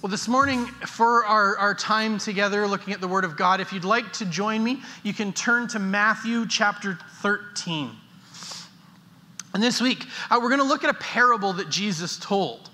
Well, 0.00 0.10
this 0.10 0.28
morning, 0.28 0.66
for 0.66 1.24
our, 1.24 1.56
our 1.56 1.74
time 1.74 2.18
together 2.18 2.68
looking 2.68 2.94
at 2.94 3.00
the 3.00 3.08
Word 3.08 3.24
of 3.24 3.36
God, 3.36 3.60
if 3.60 3.72
you'd 3.72 3.82
like 3.82 4.12
to 4.12 4.24
join 4.26 4.62
me, 4.62 4.80
you 5.02 5.12
can 5.12 5.32
turn 5.32 5.66
to 5.68 5.80
Matthew 5.80 6.46
chapter 6.46 6.96
13. 7.14 7.90
And 9.54 9.60
this 9.60 9.80
week, 9.80 10.04
uh, 10.30 10.38
we're 10.40 10.50
going 10.50 10.60
to 10.60 10.66
look 10.68 10.84
at 10.84 10.90
a 10.90 10.98
parable 11.00 11.52
that 11.54 11.68
Jesus 11.68 12.16
told. 12.16 12.70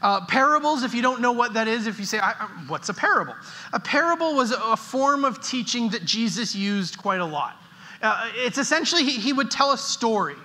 Uh, 0.00 0.24
parables, 0.26 0.84
if 0.84 0.94
you 0.94 1.02
don't 1.02 1.20
know 1.20 1.32
what 1.32 1.52
that 1.54 1.66
is, 1.66 1.88
if 1.88 1.98
you 1.98 2.04
say, 2.04 2.20
I, 2.20 2.30
I, 2.30 2.46
What's 2.68 2.88
a 2.90 2.94
parable? 2.94 3.34
A 3.72 3.80
parable 3.80 4.36
was 4.36 4.52
a 4.52 4.76
form 4.76 5.24
of 5.24 5.44
teaching 5.44 5.88
that 5.88 6.04
Jesus 6.04 6.54
used 6.54 6.96
quite 6.96 7.20
a 7.20 7.26
lot. 7.26 7.56
Uh, 8.02 8.30
it's 8.36 8.56
essentially, 8.56 9.02
he, 9.02 9.18
he 9.18 9.32
would 9.32 9.50
tell 9.50 9.72
a 9.72 9.78
story. 9.78 10.36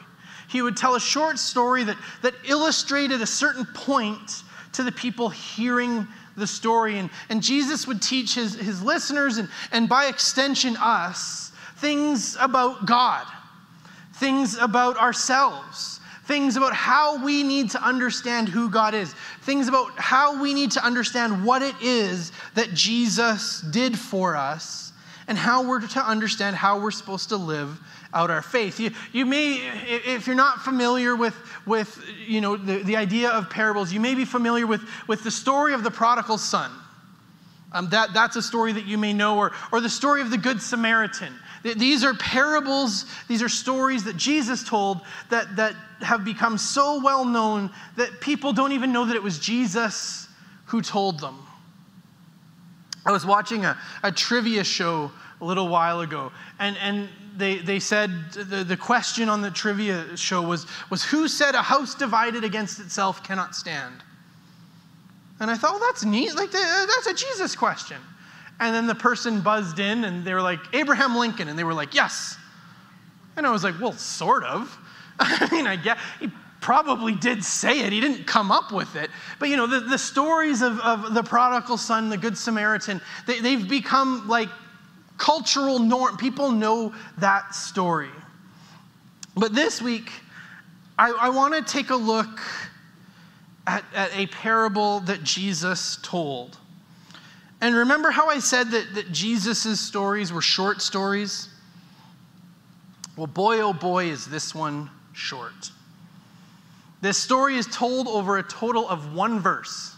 He 0.50 0.64
would 0.64 0.78
tell 0.78 0.96
a 0.96 1.00
short 1.00 1.38
story 1.38 1.84
that, 1.84 1.98
that 2.24 2.34
illustrated 2.44 3.22
a 3.22 3.28
certain 3.28 3.68
point 3.76 4.42
to 4.72 4.82
the 4.82 4.92
people 4.92 5.30
hearing 5.30 6.08
the 6.36 6.48
story. 6.48 7.00
And, 7.00 7.10
and 7.30 7.42
Jesus 7.42 7.88
would 7.88 8.02
teach 8.02 8.36
his, 8.36 8.56
his 8.56 8.82
listeners, 8.82 9.38
and, 9.38 9.50
and 9.72 9.88
by 9.88 10.08
extension, 10.08 10.76
us, 10.78 11.52
things 11.78 12.38
about 12.40 12.86
God, 12.86 13.26
things 14.16 14.58
about 14.58 14.98
ourselves, 14.98 16.00
things 16.26 16.56
about 16.56 16.74
how 16.74 17.24
we 17.24 17.44
need 17.44 17.70
to 17.72 17.84
understand 17.84 18.48
who 18.48 18.70
God 18.70 18.94
is, 18.94 19.14
things 19.42 19.68
about 19.68 19.92
how 20.00 20.42
we 20.42 20.54
need 20.54 20.72
to 20.72 20.86
understand 20.86 21.46
what 21.46 21.62
it 21.62 21.76
is 21.82 22.32
that 22.56 22.74
Jesus 22.74 23.62
did 23.62 23.98
for 23.98 24.36
us, 24.36 24.94
and 25.28 25.38
how 25.38 25.68
we're 25.68 25.86
to 25.86 26.02
understand 26.02 26.56
how 26.56 26.80
we're 26.80 26.92
supposed 26.92 27.30
to 27.30 27.38
live 27.38 27.80
out 28.14 28.30
our 28.30 28.42
faith. 28.42 28.80
You, 28.80 28.92
you 29.12 29.26
may, 29.26 29.60
if 29.88 30.28
you're 30.28 30.36
not 30.36 30.62
familiar 30.62 31.16
with, 31.16 31.36
with 31.66 32.00
you 32.28 32.42
know, 32.42 32.56
the, 32.56 32.84
the 32.84 32.96
idea 32.96 33.30
of 33.30 33.50
parables, 33.50 33.92
you 33.92 34.00
may 34.00 34.16
be 34.16 34.26
familiar 34.26 34.68
with, 34.68 34.82
with 35.08 35.24
the 35.24 35.32
story 35.32 35.74
of 35.74 35.84
the 35.84 35.92
prodigal 35.92 36.38
son. 36.38 36.72
Um, 37.72 37.90
that, 37.90 38.14
that's 38.14 38.36
a 38.36 38.42
story 38.42 38.72
that 38.74 38.86
you 38.86 38.98
may 38.98 39.14
know, 39.14 39.38
or, 39.38 39.52
or 39.72 39.82
the 39.82 39.90
story 39.90 40.22
of 40.22 40.30
the 40.30 40.38
Good 40.38 40.62
Samaritan. 40.62 41.34
These 41.64 42.04
are 42.04 42.14
parables, 42.14 43.06
these 43.28 43.42
are 43.42 43.50
stories 43.50 44.04
that 44.04 44.18
Jesus 44.18 44.64
told 44.64 45.02
that, 45.30 45.56
that 45.56 45.74
have 46.02 46.24
become 46.26 46.58
so 46.58 47.02
well 47.02 47.26
known 47.26 47.72
that 47.96 48.20
people 48.20 48.54
don't 48.54 48.74
even 48.74 48.92
know 48.92 49.06
that 49.06 49.16
it 49.16 49.24
was 49.24 49.40
Jesus 49.40 50.28
who 50.66 50.82
told 50.82 51.20
them. 51.20 51.40
I 53.06 53.12
was 53.12 53.26
watching 53.26 53.66
a, 53.66 53.78
a 54.04 54.12
trivia 54.12 54.64
show 54.64 55.12
a 55.42 55.46
little 55.46 55.68
while 55.68 56.02
ago, 56.02 56.32
and, 56.60 56.78
and 56.78 57.10
they, 57.38 57.58
they 57.58 57.80
said 57.80 58.32
the, 58.32 58.64
the 58.64 58.78
question 58.78 59.30
on 59.30 59.42
the 59.42 59.52
trivia 59.52 60.16
show 60.16 60.42
was, 60.42 60.66
was 60.90 61.04
who 61.04 61.28
said 61.28 61.56
a 61.56 61.62
house 61.62 61.96
divided 61.96 62.44
against 62.44 62.80
itself 62.80 63.24
cannot 63.24 63.56
stand? 63.56 64.04
And 65.40 65.50
I 65.50 65.56
thought, 65.56 65.74
well, 65.74 65.82
that's 65.92 66.06
neat. 66.06 66.36
Like, 66.36 66.52
that's 66.52 67.08
a 67.08 67.14
Jesus 67.14 67.56
question. 67.56 67.98
And 68.60 68.74
then 68.74 68.88
the 68.88 68.96
person 68.96 69.42
buzzed 69.42 69.80
in 69.80 70.04
and 70.04 70.24
they 70.24 70.34
were 70.34 70.42
like, 70.42 70.60
Abraham 70.74 71.16
Lincoln. 71.16 71.50
And 71.50 71.58
they 71.58 71.64
were 71.64 71.74
like, 71.74 71.94
yes. 71.94 72.38
And 73.36 73.46
I 73.46 73.52
was 73.52 73.64
like, 73.64 73.80
well, 73.82 73.94
sort 73.94 74.44
of. 74.44 74.78
I 75.20 75.50
mean, 75.52 75.68
I 75.68 75.76
guess 75.76 76.00
he 76.20 76.30
probably 76.62 77.14
did 77.14 77.44
say 77.44 77.82
it. 77.82 77.92
He 77.92 78.00
didn't 78.00 78.26
come 78.26 78.52
up 78.52 78.72
with 78.72 78.96
it. 78.96 79.10
But, 79.40 79.50
you 79.50 79.58
know, 79.58 79.68
the, 79.68 79.82
the 79.82 79.98
stories 79.98 80.62
of, 80.62 80.80
of 80.80 81.14
the 81.14 81.24
prodigal 81.24 81.78
son, 81.78 82.10
the 82.10 82.18
good 82.18 82.38
Samaritan, 82.38 83.02
they, 83.26 83.42
they've 83.42 83.68
become 83.68 84.28
like 84.28 84.50
cultural 85.24 85.80
norm. 85.80 86.18
People 86.18 86.52
know 86.52 86.94
that 87.20 87.56
story. 87.56 88.10
But 89.38 89.56
this 89.56 89.82
week, 89.82 90.12
I, 91.00 91.12
I 91.12 91.30
want 91.30 91.54
to 91.54 91.62
take 91.62 91.92
a 91.92 91.96
look 91.96 92.42
at, 93.66 93.86
at, 93.96 94.14
a 94.14 94.28
parable 94.28 95.00
that 95.02 95.24
Jesus 95.24 95.98
told. 96.04 96.58
And 97.62 97.74
remember 97.74 98.12
how 98.12 98.28
I 98.28 98.40
said 98.40 98.72
that, 98.72 98.96
that 98.96 99.14
Jesus' 99.14 99.80
stories 99.80 100.34
were 100.34 100.42
short 100.42 100.82
stories? 100.82 101.48
Well, 103.16 103.28
boy, 103.28 103.62
oh 103.62 103.72
boy, 103.72 104.08
is 104.08 104.26
this 104.26 104.54
one 104.54 104.90
short. 105.14 105.72
This 107.00 107.18
story 107.18 107.56
is 107.56 107.68
told 107.68 108.10
over 108.10 108.40
a 108.40 108.44
total 108.44 108.90
of 108.90 109.14
one 109.14 109.40
verse 109.40 109.96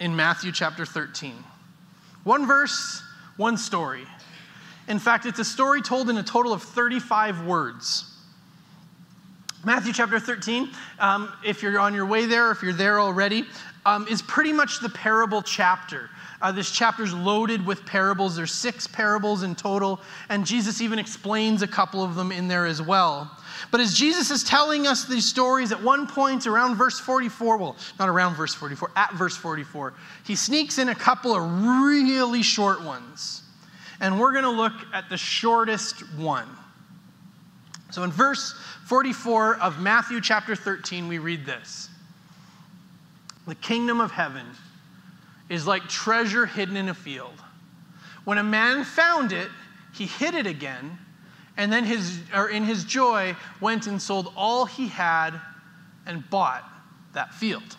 in 0.00 0.16
Matthew 0.16 0.50
chapter 0.50 0.86
13. 0.86 1.34
One 2.24 2.46
verse, 2.46 3.02
one 3.36 3.58
story. 3.58 4.06
In 4.88 4.98
fact, 4.98 5.26
it's 5.26 5.38
a 5.38 5.44
story 5.44 5.80
told 5.80 6.10
in 6.10 6.18
a 6.18 6.22
total 6.22 6.52
of 6.52 6.62
35 6.62 7.46
words. 7.46 8.10
Matthew 9.64 9.94
chapter 9.94 10.20
13, 10.20 10.68
um, 10.98 11.32
if 11.42 11.62
you're 11.62 11.78
on 11.78 11.94
your 11.94 12.04
way 12.04 12.26
there, 12.26 12.50
if 12.50 12.62
you're 12.62 12.74
there 12.74 13.00
already, 13.00 13.46
um, 13.86 14.06
is 14.08 14.20
pretty 14.20 14.52
much 14.52 14.80
the 14.80 14.90
parable 14.90 15.40
chapter. 15.40 16.10
Uh, 16.42 16.52
this 16.52 16.70
chapter 16.70 17.02
is 17.02 17.14
loaded 17.14 17.64
with 17.64 17.86
parables. 17.86 18.36
There's 18.36 18.52
six 18.52 18.86
parables 18.86 19.42
in 19.42 19.54
total, 19.54 20.00
and 20.28 20.44
Jesus 20.44 20.82
even 20.82 20.98
explains 20.98 21.62
a 21.62 21.66
couple 21.66 22.02
of 22.02 22.14
them 22.14 22.30
in 22.30 22.46
there 22.46 22.66
as 22.66 22.82
well. 22.82 23.30
But 23.70 23.80
as 23.80 23.94
Jesus 23.94 24.30
is 24.30 24.44
telling 24.44 24.86
us 24.86 25.06
these 25.06 25.24
stories, 25.24 25.72
at 25.72 25.82
one 25.82 26.06
point 26.06 26.46
around 26.46 26.76
verse 26.76 27.00
44, 27.00 27.56
well, 27.56 27.76
not 27.98 28.10
around 28.10 28.34
verse 28.34 28.54
44, 28.54 28.90
at 28.96 29.14
verse 29.14 29.36
44, 29.36 29.94
he 30.24 30.36
sneaks 30.36 30.76
in 30.76 30.90
a 30.90 30.94
couple 30.94 31.34
of 31.34 31.64
really 31.64 32.42
short 32.42 32.82
ones. 32.82 33.43
And 34.04 34.20
we're 34.20 34.32
going 34.32 34.44
to 34.44 34.50
look 34.50 34.74
at 34.92 35.08
the 35.08 35.16
shortest 35.16 36.02
one. 36.14 36.46
So 37.90 38.02
in 38.02 38.10
verse 38.10 38.54
44 38.84 39.56
of 39.60 39.80
Matthew 39.80 40.20
chapter 40.20 40.54
13, 40.54 41.08
we 41.08 41.16
read 41.16 41.46
this 41.46 41.88
The 43.46 43.54
kingdom 43.54 44.02
of 44.02 44.10
heaven 44.10 44.44
is 45.48 45.66
like 45.66 45.88
treasure 45.88 46.44
hidden 46.44 46.76
in 46.76 46.90
a 46.90 46.94
field. 46.94 47.42
When 48.26 48.36
a 48.36 48.42
man 48.42 48.84
found 48.84 49.32
it, 49.32 49.48
he 49.94 50.04
hid 50.04 50.34
it 50.34 50.46
again, 50.46 50.98
and 51.56 51.72
then 51.72 51.84
his, 51.84 52.20
or 52.34 52.50
in 52.50 52.64
his 52.64 52.84
joy 52.84 53.34
went 53.62 53.86
and 53.86 54.02
sold 54.02 54.34
all 54.36 54.66
he 54.66 54.86
had 54.86 55.40
and 56.04 56.28
bought 56.28 56.70
that 57.14 57.32
field. 57.32 57.78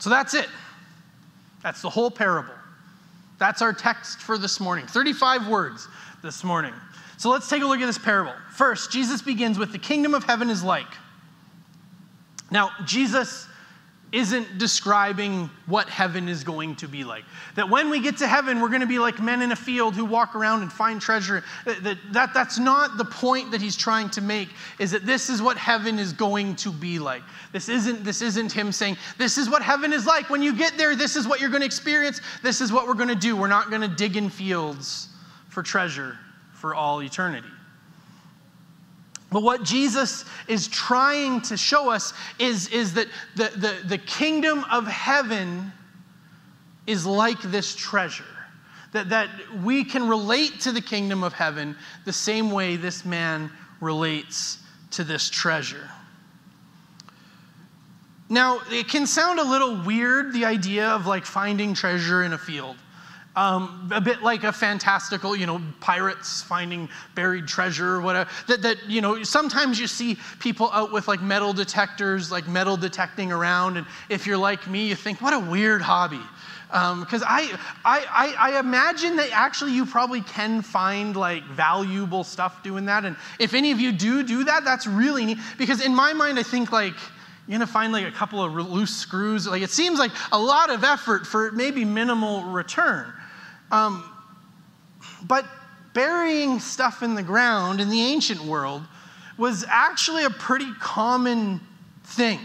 So 0.00 0.10
that's 0.10 0.34
it. 0.34 0.50
That's 1.62 1.80
the 1.80 1.88
whole 1.88 2.10
parable. 2.10 2.55
That's 3.38 3.62
our 3.62 3.72
text 3.72 4.20
for 4.20 4.38
this 4.38 4.60
morning. 4.60 4.86
35 4.86 5.48
words 5.48 5.88
this 6.22 6.42
morning. 6.42 6.72
So 7.18 7.30
let's 7.30 7.48
take 7.48 7.62
a 7.62 7.66
look 7.66 7.80
at 7.80 7.86
this 7.86 7.98
parable. 7.98 8.34
First, 8.50 8.90
Jesus 8.90 9.22
begins 9.22 9.58
with 9.58 9.72
the 9.72 9.78
kingdom 9.78 10.14
of 10.14 10.24
heaven 10.24 10.50
is 10.50 10.62
like. 10.62 10.86
Now, 12.50 12.70
Jesus 12.84 13.45
isn't 14.12 14.58
describing 14.58 15.50
what 15.66 15.88
heaven 15.88 16.28
is 16.28 16.44
going 16.44 16.76
to 16.76 16.86
be 16.86 17.02
like. 17.02 17.24
That 17.56 17.68
when 17.68 17.90
we 17.90 18.00
get 18.00 18.16
to 18.18 18.26
heaven, 18.26 18.60
we're 18.60 18.68
going 18.68 18.80
to 18.80 18.86
be 18.86 19.00
like 19.00 19.20
men 19.20 19.42
in 19.42 19.50
a 19.50 19.56
field 19.56 19.94
who 19.94 20.04
walk 20.04 20.36
around 20.36 20.62
and 20.62 20.72
find 20.72 21.00
treasure. 21.00 21.42
That, 21.64 21.98
that, 22.12 22.32
that's 22.32 22.58
not 22.58 22.98
the 22.98 23.04
point 23.04 23.50
that 23.50 23.60
he's 23.60 23.76
trying 23.76 24.08
to 24.10 24.20
make, 24.20 24.48
is 24.78 24.92
that 24.92 25.04
this 25.04 25.28
is 25.28 25.42
what 25.42 25.56
heaven 25.58 25.98
is 25.98 26.12
going 26.12 26.54
to 26.56 26.70
be 26.70 27.00
like. 27.00 27.22
This 27.52 27.68
isn't, 27.68 28.04
this 28.04 28.22
isn't 28.22 28.52
him 28.52 28.70
saying, 28.70 28.96
this 29.18 29.38
is 29.38 29.50
what 29.50 29.60
heaven 29.60 29.92
is 29.92 30.06
like. 30.06 30.30
When 30.30 30.42
you 30.42 30.56
get 30.56 30.78
there, 30.78 30.94
this 30.94 31.16
is 31.16 31.26
what 31.26 31.40
you're 31.40 31.50
going 31.50 31.62
to 31.62 31.66
experience. 31.66 32.20
This 32.42 32.60
is 32.60 32.72
what 32.72 32.86
we're 32.86 32.94
going 32.94 33.08
to 33.08 33.14
do. 33.16 33.36
We're 33.36 33.48
not 33.48 33.70
going 33.70 33.82
to 33.82 33.88
dig 33.88 34.16
in 34.16 34.30
fields 34.30 35.08
for 35.48 35.64
treasure 35.64 36.16
for 36.52 36.74
all 36.74 37.02
eternity. 37.02 37.48
But 39.30 39.42
what 39.42 39.64
Jesus 39.64 40.24
is 40.46 40.68
trying 40.68 41.40
to 41.42 41.56
show 41.56 41.90
us 41.90 42.12
is, 42.38 42.68
is 42.68 42.94
that 42.94 43.08
the, 43.34 43.50
the, 43.56 43.88
the 43.88 43.98
kingdom 43.98 44.64
of 44.70 44.86
heaven 44.86 45.72
is 46.86 47.04
like 47.04 47.40
this 47.42 47.74
treasure. 47.74 48.24
That, 48.92 49.08
that 49.08 49.28
we 49.62 49.84
can 49.84 50.08
relate 50.08 50.60
to 50.60 50.72
the 50.72 50.80
kingdom 50.80 51.24
of 51.24 51.32
heaven 51.32 51.76
the 52.04 52.12
same 52.12 52.50
way 52.50 52.76
this 52.76 53.04
man 53.04 53.50
relates 53.80 54.58
to 54.92 55.04
this 55.04 55.28
treasure. 55.28 55.90
Now, 58.28 58.60
it 58.70 58.88
can 58.88 59.06
sound 59.06 59.38
a 59.38 59.44
little 59.44 59.84
weird, 59.84 60.32
the 60.32 60.44
idea 60.44 60.88
of 60.88 61.06
like 61.06 61.24
finding 61.24 61.74
treasure 61.74 62.22
in 62.24 62.32
a 62.32 62.38
field. 62.38 62.76
Um, 63.36 63.90
a 63.92 64.00
bit 64.00 64.22
like 64.22 64.44
a 64.44 64.52
fantastical, 64.52 65.36
you 65.36 65.44
know, 65.44 65.60
pirates 65.80 66.40
finding 66.40 66.88
buried 67.14 67.46
treasure 67.46 67.96
or 67.96 68.00
whatever. 68.00 68.30
That, 68.48 68.62
that, 68.62 68.88
you 68.88 69.02
know, 69.02 69.22
sometimes 69.24 69.78
you 69.78 69.86
see 69.86 70.16
people 70.38 70.70
out 70.72 70.90
with 70.90 71.06
like 71.06 71.20
metal 71.20 71.52
detectors, 71.52 72.32
like 72.32 72.48
metal 72.48 72.78
detecting 72.78 73.30
around. 73.30 73.76
And 73.76 73.86
if 74.08 74.26
you're 74.26 74.38
like 74.38 74.66
me, 74.66 74.88
you 74.88 74.94
think, 74.94 75.20
what 75.20 75.34
a 75.34 75.38
weird 75.38 75.82
hobby. 75.82 76.22
Because 76.68 77.22
um, 77.22 77.28
I, 77.28 77.58
I, 77.84 78.34
I, 78.38 78.58
imagine 78.58 79.16
that 79.16 79.30
actually 79.32 79.72
you 79.72 79.86
probably 79.86 80.22
can 80.22 80.62
find 80.62 81.14
like 81.14 81.44
valuable 81.44 82.24
stuff 82.24 82.62
doing 82.62 82.86
that. 82.86 83.04
And 83.04 83.16
if 83.38 83.54
any 83.54 83.70
of 83.70 83.78
you 83.78 83.92
do 83.92 84.22
do 84.22 84.44
that, 84.44 84.64
that's 84.64 84.86
really 84.86 85.26
neat. 85.26 85.38
Because 85.58 85.84
in 85.84 85.94
my 85.94 86.12
mind, 86.12 86.38
I 86.38 86.42
think 86.42 86.72
like, 86.72 86.94
you're 87.46 87.58
gonna 87.58 87.70
find 87.70 87.92
like 87.92 88.06
a 88.06 88.10
couple 88.10 88.42
of 88.42 88.52
loose 88.52 88.96
screws. 88.96 89.46
Like 89.46 89.62
it 89.62 89.70
seems 89.70 89.98
like 89.98 90.10
a 90.32 90.38
lot 90.38 90.70
of 90.70 90.82
effort 90.82 91.26
for 91.26 91.52
maybe 91.52 91.84
minimal 91.84 92.42
return. 92.42 93.12
Um, 93.70 94.04
but 95.26 95.44
burying 95.94 96.60
stuff 96.60 97.02
in 97.02 97.14
the 97.14 97.22
ground 97.22 97.80
in 97.80 97.88
the 97.88 98.00
ancient 98.00 98.40
world 98.40 98.82
was 99.38 99.64
actually 99.68 100.24
a 100.24 100.30
pretty 100.30 100.72
common 100.80 101.60
thing. 102.04 102.38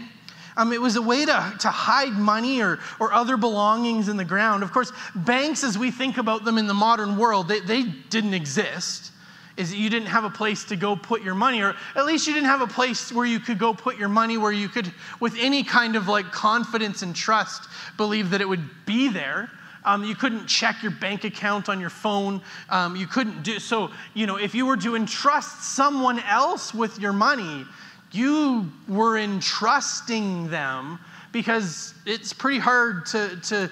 Um, 0.56 0.72
it 0.72 0.80
was 0.80 0.96
a 0.96 1.02
way 1.02 1.24
to, 1.24 1.54
to 1.60 1.68
hide 1.68 2.12
money 2.12 2.60
or, 2.60 2.78
or 3.00 3.12
other 3.12 3.36
belongings 3.36 4.08
in 4.08 4.16
the 4.16 4.24
ground. 4.24 4.62
Of 4.62 4.72
course, 4.72 4.92
banks, 5.14 5.64
as 5.64 5.78
we 5.78 5.90
think 5.90 6.18
about 6.18 6.44
them 6.44 6.58
in 6.58 6.66
the 6.66 6.74
modern 6.74 7.16
world, 7.16 7.48
they, 7.48 7.60
they 7.60 7.84
didn't 7.84 8.34
exist 8.34 9.12
is 9.56 9.70
that 9.70 9.76
you 9.76 9.90
didn't 9.90 10.08
have 10.08 10.24
a 10.24 10.30
place 10.30 10.64
to 10.64 10.76
go 10.76 10.96
put 10.96 11.22
your 11.22 11.34
money, 11.34 11.62
or 11.62 11.74
at 11.94 12.06
least 12.06 12.26
you 12.26 12.32
didn't 12.32 12.48
have 12.48 12.62
a 12.62 12.66
place 12.66 13.12
where 13.12 13.26
you 13.26 13.38
could 13.38 13.58
go 13.58 13.74
put 13.74 13.98
your 13.98 14.08
money 14.08 14.38
where 14.38 14.52
you 14.52 14.68
could, 14.68 14.90
with 15.20 15.36
any 15.38 15.62
kind 15.62 15.94
of 15.94 16.08
like 16.08 16.26
confidence 16.32 17.02
and 17.02 17.14
trust, 17.14 17.68
believe 17.96 18.30
that 18.30 18.40
it 18.40 18.48
would 18.48 18.66
be 18.86 19.08
there. 19.08 19.50
Um, 19.84 20.04
you 20.04 20.14
couldn't 20.14 20.46
check 20.46 20.82
your 20.82 20.92
bank 20.92 21.24
account 21.24 21.68
on 21.68 21.80
your 21.80 21.90
phone. 21.90 22.40
Um, 22.70 22.94
you 22.94 23.06
couldn't 23.06 23.42
do 23.42 23.58
so. 23.58 23.90
You 24.14 24.26
know, 24.26 24.36
if 24.36 24.54
you 24.54 24.66
were 24.66 24.76
to 24.76 24.94
entrust 24.94 25.74
someone 25.74 26.20
else 26.20 26.72
with 26.72 26.98
your 27.00 27.12
money, 27.12 27.64
you 28.12 28.70
were 28.88 29.18
entrusting 29.18 30.48
them 30.50 30.98
because 31.32 31.94
it's 32.06 32.32
pretty 32.32 32.58
hard 32.58 33.06
to, 33.06 33.40
to 33.44 33.70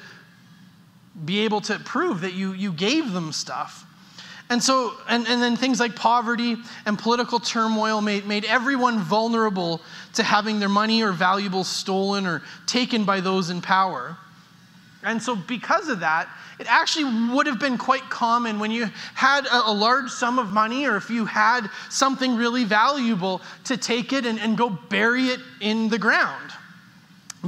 be 1.24 1.40
able 1.40 1.60
to 1.60 1.78
prove 1.80 2.22
that 2.22 2.32
you, 2.32 2.52
you 2.52 2.72
gave 2.72 3.12
them 3.12 3.32
stuff. 3.32 3.84
And 4.48 4.60
so, 4.60 4.94
and, 5.08 5.28
and 5.28 5.40
then 5.40 5.56
things 5.56 5.78
like 5.78 5.94
poverty 5.94 6.56
and 6.84 6.98
political 6.98 7.38
turmoil 7.38 8.00
made, 8.00 8.26
made 8.26 8.44
everyone 8.44 8.98
vulnerable 8.98 9.80
to 10.14 10.24
having 10.24 10.58
their 10.58 10.68
money 10.68 11.02
or 11.02 11.12
valuables 11.12 11.68
stolen 11.68 12.26
or 12.26 12.42
taken 12.66 13.04
by 13.04 13.20
those 13.20 13.50
in 13.50 13.60
power. 13.60 14.16
And 15.02 15.22
so, 15.22 15.34
because 15.34 15.88
of 15.88 16.00
that, 16.00 16.28
it 16.58 16.66
actually 16.70 17.32
would 17.32 17.46
have 17.46 17.58
been 17.58 17.78
quite 17.78 18.02
common 18.10 18.58
when 18.58 18.70
you 18.70 18.86
had 19.14 19.46
a, 19.50 19.72
large 19.72 20.10
sum 20.10 20.38
of 20.38 20.52
money 20.52 20.84
or 20.84 20.96
if 20.96 21.08
you 21.08 21.24
had 21.24 21.70
something 21.88 22.36
really 22.36 22.64
valuable 22.64 23.40
to 23.64 23.78
take 23.78 24.12
it 24.12 24.26
and, 24.26 24.38
and 24.38 24.58
go 24.58 24.68
bury 24.68 25.28
it 25.28 25.40
in 25.62 25.88
the 25.88 25.98
ground 25.98 26.52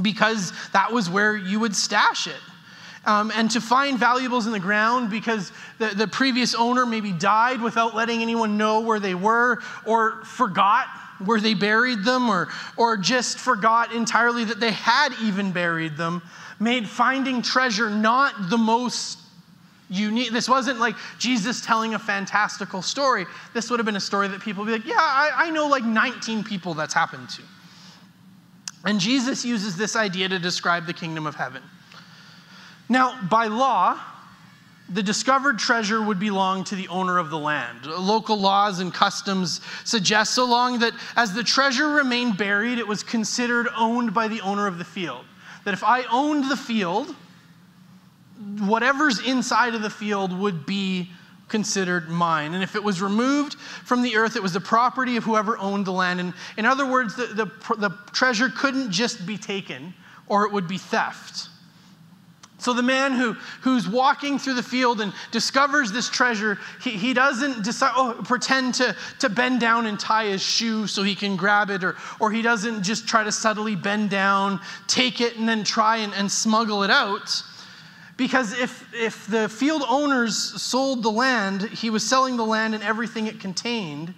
because 0.01 0.51
that 0.71 0.91
was 0.91 1.11
where 1.11 1.35
you 1.35 1.59
would 1.59 1.75
stash 1.75 2.25
it. 2.25 2.41
Um, 3.05 3.31
and 3.35 3.51
to 3.51 3.61
find 3.61 3.99
valuables 3.99 4.47
in 4.47 4.51
the 4.51 4.59
ground 4.59 5.11
because 5.11 5.51
the, 5.77 5.89
the 5.89 6.07
previous 6.07 6.55
owner 6.55 6.85
maybe 6.85 7.11
died 7.11 7.61
without 7.61 7.93
letting 7.93 8.21
anyone 8.21 8.57
know 8.57 8.79
where 8.79 8.99
they 8.99 9.13
were 9.13 9.61
or 9.85 10.23
forgot 10.23 10.87
where 11.23 11.39
they 11.39 11.53
buried 11.53 12.03
them 12.03 12.29
or, 12.29 12.47
or 12.77 12.97
just 12.97 13.37
forgot 13.37 13.93
entirely 13.93 14.45
that 14.45 14.59
they 14.59 14.71
had 14.71 15.09
even 15.21 15.51
buried 15.51 15.97
them 15.97 16.21
made 16.63 16.87
finding 16.87 17.41
treasure 17.41 17.89
not 17.89 18.49
the 18.49 18.57
most 18.57 19.19
unique. 19.89 20.31
This 20.31 20.49
wasn't 20.49 20.79
like 20.79 20.95
Jesus 21.19 21.63
telling 21.63 21.93
a 21.93 21.99
fantastical 21.99 22.81
story. 22.81 23.25
This 23.53 23.69
would 23.69 23.79
have 23.79 23.85
been 23.85 23.95
a 23.95 24.01
story 24.01 24.27
that 24.29 24.41
people 24.41 24.63
would 24.63 24.71
be 24.71 24.77
like, 24.77 24.87
yeah, 24.87 24.95
I, 24.97 25.31
I 25.35 25.49
know 25.51 25.67
like 25.67 25.83
19 25.83 26.43
people 26.43 26.73
that's 26.73 26.93
happened 26.93 27.29
to. 27.31 27.43
And 28.85 28.99
Jesus 28.99 29.45
uses 29.45 29.77
this 29.77 29.95
idea 29.95 30.27
to 30.29 30.39
describe 30.39 30.85
the 30.85 30.93
kingdom 30.93 31.25
of 31.25 31.35
heaven. 31.35 31.63
Now, 32.89 33.21
by 33.29 33.47
law, 33.47 33.99
the 34.89 35.01
discovered 35.01 35.57
treasure 35.57 36.01
would 36.01 36.19
belong 36.19 36.65
to 36.65 36.75
the 36.75 36.87
owner 36.89 37.17
of 37.17 37.29
the 37.29 37.39
land. 37.39 37.85
Local 37.85 38.37
laws 38.37 38.79
and 38.79 38.93
customs 38.93 39.61
suggest 39.85 40.33
so 40.33 40.45
long 40.45 40.79
that 40.79 40.93
as 41.15 41.33
the 41.33 41.43
treasure 41.43 41.87
remained 41.87 42.37
buried, 42.37 42.77
it 42.77 42.87
was 42.87 43.01
considered 43.01 43.67
owned 43.77 44.13
by 44.13 44.27
the 44.27 44.41
owner 44.41 44.67
of 44.67 44.77
the 44.77 44.83
field. 44.83 45.23
That 45.65 45.73
if 45.73 45.83
I 45.83 46.03
owned 46.11 46.49
the 46.49 46.57
field, 46.57 47.15
whatever's 48.59 49.25
inside 49.25 49.75
of 49.75 49.81
the 49.81 49.89
field 49.89 50.37
would 50.37 50.65
be 50.65 51.09
considered 51.47 52.09
mine. 52.09 52.53
And 52.53 52.63
if 52.63 52.75
it 52.75 52.83
was 52.83 53.01
removed 53.01 53.55
from 53.55 54.01
the 54.01 54.15
earth, 54.15 54.35
it 54.35 54.43
was 54.43 54.53
the 54.53 54.59
property 54.59 55.17
of 55.17 55.23
whoever 55.23 55.57
owned 55.57 55.85
the 55.85 55.91
land. 55.91 56.19
And 56.19 56.33
in 56.57 56.65
other 56.65 56.89
words, 56.89 57.15
the, 57.15 57.27
the, 57.27 57.75
the 57.77 57.91
treasure 58.11 58.49
couldn't 58.49 58.91
just 58.91 59.25
be 59.25 59.37
taken, 59.37 59.93
or 60.27 60.45
it 60.45 60.51
would 60.51 60.67
be 60.67 60.77
theft. 60.77 61.49
So 62.63 62.71
the 62.71 62.81
man 62.81 63.11
who, 63.11 63.33
who's 63.59 63.89
walking 63.89 64.39
through 64.39 64.53
the 64.53 64.63
field 64.63 65.01
and 65.01 65.11
discovers 65.31 65.91
this 65.91 66.09
treasure, 66.09 66.57
he, 66.81 66.91
he 66.91 67.13
doesn't 67.13 67.61
decide, 67.61 67.91
oh, 67.97 68.21
pretend 68.23 68.75
to, 68.75 68.95
to 69.19 69.27
bend 69.27 69.59
down 69.59 69.85
and 69.85 69.99
tie 69.99 70.27
his 70.27 70.41
shoe 70.41 70.87
so 70.87 71.03
he 71.03 71.13
can 71.13 71.35
grab 71.35 71.69
it, 71.69 71.83
or, 71.83 71.97
or 72.21 72.31
he 72.31 72.41
doesn't 72.41 72.81
just 72.81 73.05
try 73.05 73.21
to 73.21 73.33
subtly 73.33 73.75
bend 73.75 74.09
down, 74.09 74.61
take 74.87 75.19
it, 75.19 75.35
and 75.35 75.47
then 75.47 75.65
try 75.65 75.97
and, 75.97 76.13
and 76.13 76.31
smuggle 76.31 76.83
it 76.83 76.89
out. 76.89 77.43
Because 78.15 78.57
if, 78.57 78.87
if 78.93 79.27
the 79.27 79.49
field 79.49 79.83
owners 79.89 80.37
sold 80.61 81.03
the 81.03 81.11
land, 81.11 81.63
he 81.63 81.89
was 81.89 82.07
selling 82.07 82.37
the 82.37 82.45
land 82.45 82.73
and 82.73 82.81
everything 82.81 83.27
it 83.27 83.41
contained. 83.41 84.13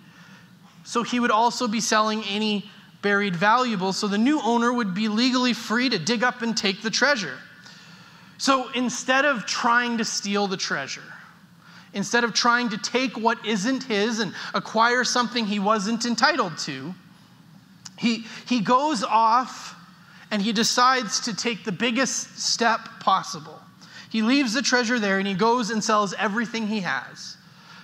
So 0.84 1.02
he 1.02 1.20
would 1.20 1.32
also 1.32 1.68
be 1.68 1.80
selling 1.80 2.24
any 2.26 2.70
buried 3.02 3.36
valuables. 3.36 3.98
So 3.98 4.08
the 4.08 4.20
new 4.20 4.40
owner 4.44 4.72
would 4.72 4.94
be 4.94 5.08
legally 5.08 5.54
free 5.54 5.90
to 5.90 5.98
dig 5.98 6.24
up 6.24 6.44
and 6.44 6.56
take 6.56 6.84
the 6.84 6.92
treasure. 6.92 7.40
So 8.38 8.70
instead 8.72 9.26
of 9.26 9.46
trying 9.46 9.98
to 9.98 10.06
steal 10.06 10.48
the 10.48 10.58
treasure, 10.58 11.14
instead 11.94 12.24
of 12.24 12.34
trying 12.34 12.70
to 12.70 12.78
take 12.78 13.18
what 13.18 13.44
isn't 13.46 13.84
his 13.84 14.20
and 14.20 14.34
acquire 14.54 15.04
something 15.04 15.46
he 15.46 15.60
wasn't 15.60 16.06
entitled 16.06 16.58
to, 16.60 16.94
he, 17.98 18.26
he 18.46 18.60
goes 18.60 19.04
off 19.04 19.76
and 20.32 20.42
he 20.42 20.52
decides 20.52 21.22
to 21.22 21.36
take 21.36 21.64
the 21.64 21.72
biggest 21.72 22.38
step 22.40 22.82
possible. 23.00 23.62
He 24.10 24.22
leaves 24.22 24.54
the 24.54 24.62
treasure 24.62 25.00
there 25.00 25.18
and 25.18 25.28
he 25.28 25.34
goes 25.34 25.70
and 25.70 25.84
sells 25.84 26.14
everything 26.14 26.68
he 26.68 26.82
has 26.82 27.38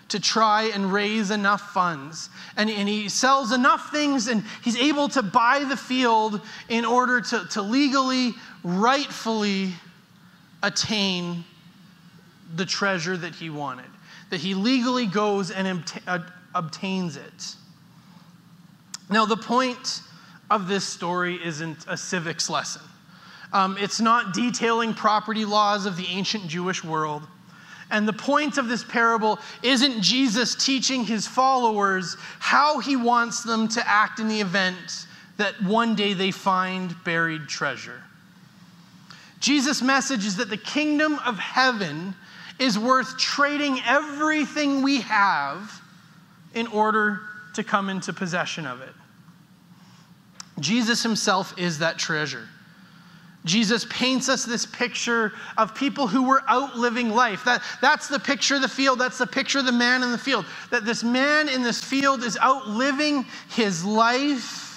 to 0.10 0.20
try 0.20 0.64
and 0.64 0.92
raise 0.92 1.32
enough 1.32 1.72
funds. 1.72 2.30
And, 2.58 2.70
and 2.70 2.90
he 2.90 3.08
sells 3.08 3.54
enough 3.54 3.92
things 3.92 4.28
and 4.28 4.44
he's 4.62 4.76
able 4.76 5.08
to 5.10 5.24
buy 5.24 5.64
the 5.64 5.78
field 5.78 6.42
in 6.68 6.84
order 6.84 7.22
to, 7.22 7.48
to 7.52 7.62
legally, 7.62 8.34
rightfully 8.64 9.74
attain 10.64 11.44
the 12.56 12.66
treasure 12.66 13.18
that 13.18 13.36
he 13.36 13.50
wanted, 13.50 13.90
that 14.30 14.40
he 14.40 14.54
legally 14.54 15.06
goes 15.06 15.52
and 15.52 15.84
uh, 16.08 16.20
obtains 16.54 17.18
it. 17.18 17.56
Now, 19.10 19.26
the 19.26 19.38
point 19.38 20.02
of 20.50 20.68
this 20.68 20.86
story 20.86 21.40
isn't 21.44 21.86
a 21.88 21.98
civics 21.98 22.50
lesson. 22.50 22.82
Um, 23.54 23.78
it's 23.80 24.00
not 24.00 24.34
detailing 24.34 24.94
property 24.94 25.46
laws 25.46 25.86
of 25.86 25.98
the 25.98 26.08
ancient 26.08 26.48
Jewish 26.48 26.84
world. 26.84 27.24
And 27.90 28.08
the 28.08 28.14
point 28.14 28.58
of 28.58 28.70
this 28.70 28.86
parable 28.86 29.40
isn't 29.64 30.02
Jesus 30.02 30.56
teaching 30.56 31.04
his 31.04 31.28
followers 31.28 32.16
how 32.40 32.80
he 32.80 32.96
wants 32.96 33.44
them 33.44 33.68
to 33.70 33.86
act 33.88 34.20
in 34.20 34.30
the 34.30 34.40
event 34.40 35.08
that 35.36 35.62
one 35.62 35.96
day 35.96 36.14
they 36.14 36.32
find 36.32 36.96
buried 37.04 37.48
treasure. 37.50 38.02
Jesus' 39.42 39.82
message 39.82 40.26
is 40.26 40.38
that 40.38 40.50
the 40.50 40.58
kingdom 40.58 41.20
of 41.26 41.38
heaven 41.40 42.16
is 42.60 42.78
worth 42.78 43.18
trading 43.18 43.80
everything 43.86 44.84
we 44.84 45.02
have 45.02 45.82
in 46.54 46.68
order 46.68 47.22
to 47.56 47.64
come 47.64 47.90
into 47.90 48.14
possession 48.14 48.68
of 48.68 48.82
it. 48.82 48.94
Jesus 50.60 51.02
himself 51.02 51.58
is 51.58 51.80
that 51.80 51.98
treasure. 51.98 52.48
Jesus 53.44 53.88
paints 53.90 54.30
us 54.30 54.46
this 54.46 54.68
picture 54.68 55.34
of 55.58 55.74
people 55.74 56.06
who 56.06 56.22
were 56.22 56.44
outliving 56.48 57.10
life. 57.10 57.44
That, 57.44 57.64
that's 57.82 58.08
the 58.08 58.20
picture 58.20 58.56
of 58.56 58.62
the 58.62 58.70
field. 58.70 59.00
That's 59.00 59.18
the 59.18 59.26
picture 59.26 59.58
of 59.58 59.66
the 59.66 59.72
man 59.72 60.04
in 60.04 60.12
the 60.12 60.18
field. 60.20 60.46
That 60.70 60.86
this 60.86 61.04
man 61.04 61.50
in 61.50 61.64
this 61.64 61.84
field 61.84 62.24
is 62.24 62.38
outliving 62.38 63.26
his 63.50 63.84
life 63.84 64.71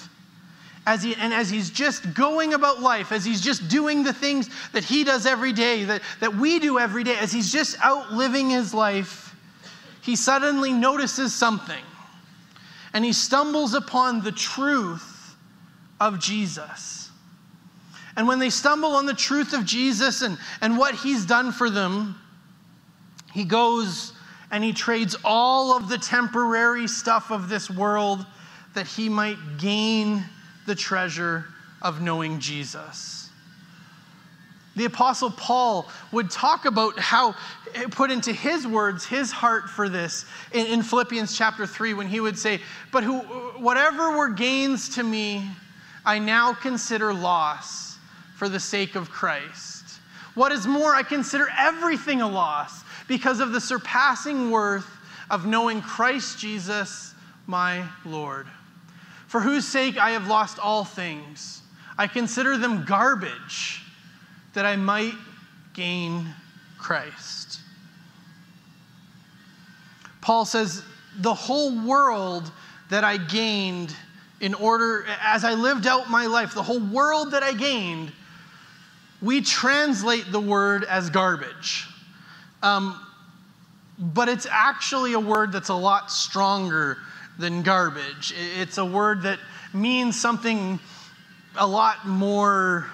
as 0.86 1.02
he, 1.02 1.14
and 1.16 1.32
as 1.32 1.48
he's 1.48 1.70
just 1.70 2.14
going 2.14 2.54
about 2.54 2.80
life, 2.80 3.10
as 3.10 3.24
he's 3.24 3.40
just 3.40 3.68
doing 3.68 4.02
the 4.02 4.12
things 4.12 4.50
that 4.72 4.84
he 4.84 5.04
does 5.04 5.26
every 5.26 5.52
day, 5.52 5.84
that, 5.84 6.02
that 6.20 6.34
we 6.34 6.58
do 6.58 6.78
every 6.78 7.04
day, 7.04 7.16
as 7.16 7.32
he's 7.32 7.50
just 7.50 7.76
out 7.80 8.12
living 8.12 8.50
his 8.50 8.74
life, 8.74 9.34
he 10.02 10.16
suddenly 10.16 10.72
notices 10.72 11.34
something. 11.34 11.82
And 12.92 13.04
he 13.04 13.12
stumbles 13.12 13.74
upon 13.74 14.22
the 14.22 14.32
truth 14.32 15.34
of 16.00 16.20
Jesus. 16.20 17.10
And 18.16 18.28
when 18.28 18.38
they 18.38 18.50
stumble 18.50 18.90
on 18.90 19.06
the 19.06 19.14
truth 19.14 19.54
of 19.54 19.64
Jesus 19.64 20.22
and, 20.22 20.38
and 20.60 20.78
what 20.78 20.94
he's 20.94 21.26
done 21.26 21.50
for 21.50 21.70
them, 21.70 22.16
He 23.32 23.44
goes 23.44 24.12
and 24.52 24.62
he 24.62 24.72
trades 24.72 25.16
all 25.24 25.76
of 25.76 25.88
the 25.88 25.98
temporary 25.98 26.86
stuff 26.86 27.32
of 27.32 27.48
this 27.48 27.68
world 27.68 28.24
that 28.74 28.86
he 28.86 29.08
might 29.08 29.58
gain 29.58 30.22
the 30.66 30.74
treasure 30.74 31.46
of 31.82 32.00
knowing 32.00 32.40
Jesus. 32.40 33.28
The 34.76 34.86
Apostle 34.86 35.30
Paul 35.30 35.88
would 36.10 36.30
talk 36.30 36.64
about 36.64 36.98
how, 36.98 37.36
put 37.90 38.10
into 38.10 38.32
his 38.32 38.66
words, 38.66 39.06
his 39.06 39.30
heart 39.30 39.70
for 39.70 39.88
this 39.88 40.24
in, 40.52 40.66
in 40.66 40.82
Philippians 40.82 41.36
chapter 41.36 41.66
3, 41.66 41.94
when 41.94 42.08
he 42.08 42.18
would 42.18 42.38
say, 42.38 42.60
But 42.90 43.04
who, 43.04 43.18
whatever 43.58 44.16
were 44.16 44.30
gains 44.30 44.96
to 44.96 45.02
me, 45.02 45.48
I 46.04 46.18
now 46.18 46.54
consider 46.54 47.14
loss 47.14 47.98
for 48.36 48.48
the 48.48 48.60
sake 48.60 48.96
of 48.96 49.10
Christ. 49.10 49.84
What 50.34 50.50
is 50.50 50.66
more, 50.66 50.94
I 50.94 51.04
consider 51.04 51.46
everything 51.56 52.20
a 52.20 52.28
loss 52.28 52.82
because 53.06 53.38
of 53.38 53.52
the 53.52 53.60
surpassing 53.60 54.50
worth 54.50 54.88
of 55.30 55.46
knowing 55.46 55.80
Christ 55.82 56.38
Jesus, 56.38 57.14
my 57.46 57.84
Lord, 58.04 58.46
for 59.34 59.40
whose 59.40 59.66
sake 59.66 59.98
I 59.98 60.10
have 60.10 60.28
lost 60.28 60.60
all 60.60 60.84
things. 60.84 61.60
I 61.98 62.06
consider 62.06 62.56
them 62.56 62.84
garbage 62.84 63.82
that 64.52 64.64
I 64.64 64.76
might 64.76 65.14
gain 65.72 66.28
Christ. 66.78 67.58
Paul 70.20 70.44
says, 70.44 70.84
The 71.18 71.34
whole 71.34 71.84
world 71.84 72.52
that 72.90 73.02
I 73.02 73.16
gained 73.16 73.96
in 74.38 74.54
order, 74.54 75.04
as 75.20 75.42
I 75.42 75.54
lived 75.54 75.88
out 75.88 76.08
my 76.08 76.26
life, 76.26 76.54
the 76.54 76.62
whole 76.62 76.78
world 76.78 77.32
that 77.32 77.42
I 77.42 77.54
gained, 77.54 78.12
we 79.20 79.40
translate 79.40 80.30
the 80.30 80.38
word 80.38 80.84
as 80.84 81.10
garbage. 81.10 81.88
Um, 82.62 83.04
but 83.98 84.28
it's 84.28 84.46
actually 84.48 85.14
a 85.14 85.20
word 85.20 85.50
that's 85.50 85.70
a 85.70 85.74
lot 85.74 86.12
stronger 86.12 86.98
than 87.38 87.62
garbage. 87.62 88.34
It's 88.58 88.78
a 88.78 88.84
word 88.84 89.22
that 89.22 89.38
means 89.72 90.20
something 90.20 90.78
a 91.56 91.66
lot 91.66 92.06
more 92.06 92.86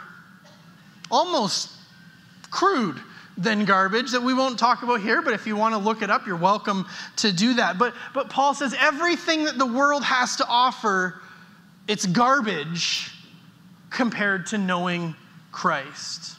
almost 1.11 1.70
crude 2.50 3.00
than 3.37 3.64
garbage 3.64 4.11
that 4.12 4.23
we 4.23 4.35
won't 4.35 4.59
talk 4.59 4.82
about 4.82 5.00
here, 5.00 5.23
but 5.23 5.32
if 5.32 5.47
you 5.47 5.56
want 5.56 5.75
to 5.75 5.78
look 5.78 6.02
it 6.02 6.11
up, 6.11 6.26
you're 6.26 6.37
welcome 6.37 6.87
to 7.16 7.32
do 7.32 7.54
that. 7.54 7.78
But, 7.78 7.94
but 8.12 8.28
Paul 8.28 8.54
says 8.54 8.75
everything 8.78 9.44
that 9.44 9.56
the 9.56 9.66
world 9.66 10.04
has 10.04 10.37
to 10.37 10.47
offer, 10.47 11.20
it's 11.88 12.04
garbage 12.04 13.11
compared 13.88 14.47
to 14.47 14.59
knowing 14.59 15.14
Christ. 15.52 16.37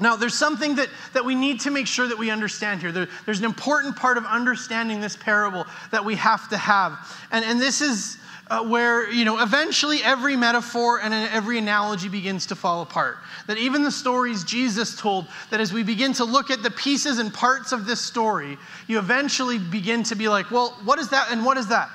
Now, 0.00 0.14
there's 0.14 0.34
something 0.34 0.76
that, 0.76 0.88
that 1.12 1.24
we 1.24 1.34
need 1.34 1.60
to 1.60 1.70
make 1.70 1.86
sure 1.86 2.06
that 2.06 2.16
we 2.16 2.30
understand 2.30 2.80
here. 2.80 2.92
There, 2.92 3.08
there's 3.26 3.40
an 3.40 3.44
important 3.44 3.96
part 3.96 4.16
of 4.16 4.24
understanding 4.24 5.00
this 5.00 5.16
parable 5.16 5.66
that 5.90 6.04
we 6.04 6.14
have 6.14 6.48
to 6.50 6.56
have. 6.56 6.98
And, 7.32 7.44
and 7.44 7.60
this 7.60 7.80
is 7.80 8.18
uh, 8.46 8.64
where, 8.64 9.10
you 9.10 9.24
know, 9.24 9.42
eventually 9.42 10.02
every 10.02 10.36
metaphor 10.36 11.00
and 11.00 11.12
every 11.12 11.58
analogy 11.58 12.08
begins 12.08 12.46
to 12.46 12.54
fall 12.54 12.82
apart. 12.82 13.18
That 13.46 13.58
even 13.58 13.82
the 13.82 13.90
stories 13.90 14.44
Jesus 14.44 14.96
told, 14.96 15.26
that 15.50 15.60
as 15.60 15.72
we 15.72 15.82
begin 15.82 16.12
to 16.14 16.24
look 16.24 16.50
at 16.50 16.62
the 16.62 16.70
pieces 16.70 17.18
and 17.18 17.34
parts 17.34 17.72
of 17.72 17.84
this 17.84 18.00
story, 18.00 18.56
you 18.86 18.98
eventually 18.98 19.58
begin 19.58 20.02
to 20.04 20.14
be 20.14 20.28
like, 20.28 20.50
well, 20.50 20.78
what 20.84 20.98
is 20.98 21.08
that 21.10 21.30
and 21.32 21.44
what 21.44 21.56
is 21.56 21.66
that? 21.68 21.90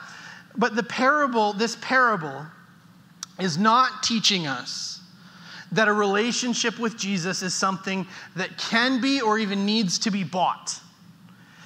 But 0.58 0.76
the 0.76 0.84
parable, 0.84 1.54
this 1.54 1.78
parable, 1.82 2.46
is 3.40 3.58
not 3.58 4.04
teaching 4.04 4.46
us 4.46 5.00
that 5.74 5.88
a 5.88 5.94
relationship 5.94 6.80
with 6.80 6.98
Jesus 6.98 7.42
is 7.42 7.54
something 7.54 8.08
that 8.36 8.58
can 8.58 9.02
be 9.02 9.22
or 9.22 9.38
even 9.38 9.66
needs 9.66 10.00
to 10.00 10.12
be 10.12 10.24
bought. 10.24 10.80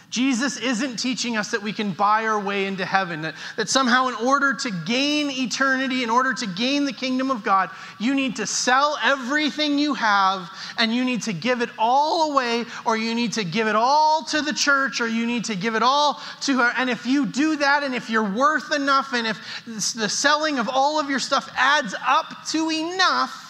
Jesus 0.10 0.58
isn't 0.58 0.96
teaching 0.96 1.36
us 1.36 1.52
that 1.52 1.62
we 1.62 1.74
can 1.74 1.92
buy 1.92 2.26
our 2.26 2.40
way 2.40 2.66
into 2.66 2.86
heaven, 2.86 3.22
that, 3.24 3.36
that 3.58 3.68
somehow, 3.68 4.08
in 4.08 4.16
order 4.16 4.54
to 4.54 4.72
gain 4.86 5.30
eternity, 5.30 6.02
in 6.02 6.10
order 6.10 6.34
to 6.34 6.48
gain 6.48 6.86
the 6.86 6.94
kingdom 6.94 7.30
of 7.30 7.44
God, 7.44 7.70
you 8.00 8.16
need 8.16 8.38
to 8.38 8.48
sell 8.48 8.98
everything 9.04 9.78
you 9.78 9.94
have 9.96 10.50
and 10.78 10.96
you 10.96 11.04
need 11.04 11.24
to 11.24 11.34
give 11.34 11.62
it 11.62 11.70
all 11.78 12.32
away, 12.32 12.64
or 12.86 12.96
you 12.96 13.14
need 13.14 13.34
to 13.34 13.44
give 13.44 13.68
it 13.68 13.76
all 13.76 14.24
to 14.24 14.42
the 14.42 14.54
church, 14.54 15.02
or 15.02 15.08
you 15.10 15.26
need 15.26 15.44
to 15.44 15.56
give 15.56 15.76
it 15.76 15.84
all 15.84 16.22
to 16.42 16.58
her. 16.60 16.72
And 16.78 16.90
if 16.90 17.06
you 17.06 17.26
do 17.26 17.58
that, 17.58 17.84
and 17.84 17.94
if 17.94 18.10
you're 18.10 18.32
worth 18.32 18.74
enough, 18.74 19.14
and 19.14 19.28
if 19.28 19.38
the 19.66 20.08
selling 20.08 20.58
of 20.58 20.70
all 20.70 21.02
of 21.02 21.10
your 21.10 21.20
stuff 21.20 21.50
adds 21.58 21.94
up 22.08 22.46
to 22.52 22.72
enough, 22.72 23.47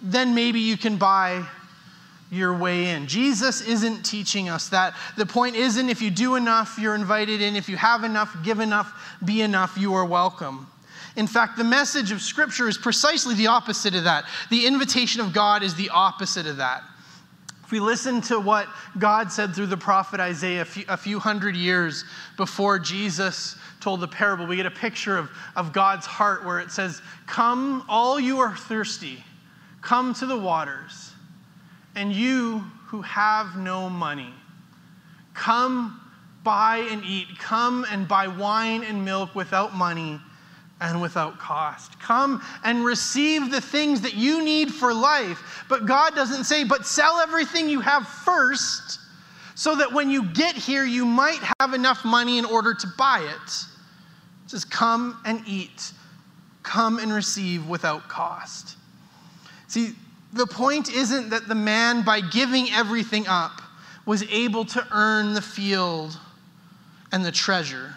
then 0.00 0.34
maybe 0.34 0.60
you 0.60 0.76
can 0.76 0.96
buy 0.96 1.44
your 2.30 2.56
way 2.56 2.90
in. 2.90 3.06
Jesus 3.06 3.60
isn't 3.62 4.04
teaching 4.04 4.48
us 4.48 4.68
that. 4.68 4.94
The 5.16 5.26
point 5.26 5.56
isn't 5.56 5.88
if 5.88 6.02
you 6.02 6.10
do 6.10 6.34
enough, 6.34 6.78
you're 6.78 6.94
invited 6.94 7.40
in. 7.40 7.56
If 7.56 7.68
you 7.68 7.76
have 7.76 8.04
enough, 8.04 8.36
give 8.44 8.60
enough, 8.60 9.16
be 9.24 9.40
enough, 9.40 9.76
you 9.78 9.94
are 9.94 10.04
welcome. 10.04 10.66
In 11.16 11.26
fact, 11.26 11.56
the 11.56 11.64
message 11.64 12.12
of 12.12 12.20
Scripture 12.20 12.68
is 12.68 12.78
precisely 12.78 13.34
the 13.34 13.46
opposite 13.46 13.94
of 13.94 14.04
that. 14.04 14.24
The 14.50 14.66
invitation 14.66 15.20
of 15.20 15.32
God 15.32 15.62
is 15.62 15.74
the 15.74 15.88
opposite 15.90 16.46
of 16.46 16.58
that. 16.58 16.82
If 17.64 17.72
we 17.72 17.80
listen 17.80 18.20
to 18.22 18.38
what 18.40 18.66
God 18.98 19.30
said 19.32 19.54
through 19.54 19.66
the 19.66 19.76
prophet 19.76 20.20
Isaiah 20.20 20.66
a 20.88 20.96
few, 20.96 21.18
hundred 21.18 21.54
years 21.54 22.04
before 22.36 22.78
Jesus 22.78 23.56
told 23.80 24.00
the 24.00 24.08
parable, 24.08 24.46
we 24.46 24.56
get 24.56 24.64
a 24.64 24.70
picture 24.70 25.18
of, 25.18 25.28
of 25.56 25.72
God's 25.72 26.06
heart 26.06 26.46
where 26.46 26.60
it 26.60 26.70
says, 26.70 27.02
Come, 27.26 27.84
all 27.88 28.18
you 28.18 28.38
are 28.38 28.56
thirsty. 28.56 29.22
Come 29.80 30.14
to 30.14 30.26
the 30.26 30.38
waters, 30.38 31.12
and 31.94 32.12
you 32.12 32.64
who 32.86 33.02
have 33.02 33.56
no 33.56 33.88
money, 33.88 34.32
come 35.34 36.00
buy 36.42 36.78
and 36.90 37.04
eat. 37.04 37.26
Come 37.38 37.84
and 37.90 38.08
buy 38.08 38.26
wine 38.26 38.82
and 38.82 39.04
milk 39.04 39.34
without 39.34 39.74
money 39.74 40.18
and 40.80 41.02
without 41.02 41.38
cost. 41.38 42.00
Come 42.00 42.42
and 42.64 42.84
receive 42.84 43.50
the 43.50 43.60
things 43.60 44.00
that 44.00 44.14
you 44.14 44.42
need 44.42 44.72
for 44.72 44.94
life. 44.94 45.64
But 45.68 45.84
God 45.84 46.14
doesn't 46.14 46.44
say, 46.44 46.64
but 46.64 46.86
sell 46.86 47.18
everything 47.18 47.68
you 47.68 47.80
have 47.80 48.08
first, 48.08 49.00
so 49.54 49.74
that 49.74 49.92
when 49.92 50.08
you 50.08 50.24
get 50.32 50.54
here, 50.56 50.84
you 50.84 51.04
might 51.04 51.40
have 51.60 51.74
enough 51.74 52.04
money 52.04 52.38
in 52.38 52.44
order 52.46 52.72
to 52.72 52.86
buy 52.96 53.20
it. 53.20 53.52
It 54.44 54.50
says, 54.50 54.64
come 54.64 55.20
and 55.26 55.42
eat. 55.46 55.92
Come 56.62 56.98
and 56.98 57.12
receive 57.12 57.68
without 57.68 58.08
cost. 58.08 58.77
See, 59.68 59.94
the 60.32 60.46
point 60.46 60.90
isn't 60.90 61.30
that 61.30 61.46
the 61.46 61.54
man, 61.54 62.02
by 62.02 62.20
giving 62.20 62.70
everything 62.70 63.26
up, 63.26 63.62
was 64.04 64.22
able 64.24 64.64
to 64.64 64.86
earn 64.90 65.34
the 65.34 65.42
field 65.42 66.18
and 67.12 67.24
the 67.24 67.32
treasure. 67.32 67.94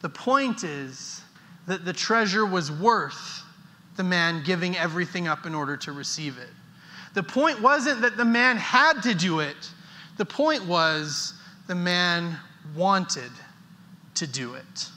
The 0.00 0.08
point 0.08 0.62
is 0.62 1.20
that 1.66 1.84
the 1.84 1.92
treasure 1.92 2.46
was 2.46 2.70
worth 2.70 3.42
the 3.96 4.04
man 4.04 4.42
giving 4.44 4.76
everything 4.76 5.26
up 5.26 5.46
in 5.46 5.54
order 5.54 5.76
to 5.78 5.92
receive 5.92 6.38
it. 6.38 6.50
The 7.14 7.22
point 7.22 7.60
wasn't 7.60 8.02
that 8.02 8.16
the 8.16 8.24
man 8.24 8.56
had 8.56 9.02
to 9.02 9.14
do 9.14 9.40
it, 9.40 9.56
the 10.18 10.24
point 10.24 10.64
was 10.66 11.34
the 11.66 11.74
man 11.74 12.36
wanted 12.74 13.30
to 14.14 14.26
do 14.26 14.54
it. 14.54 14.90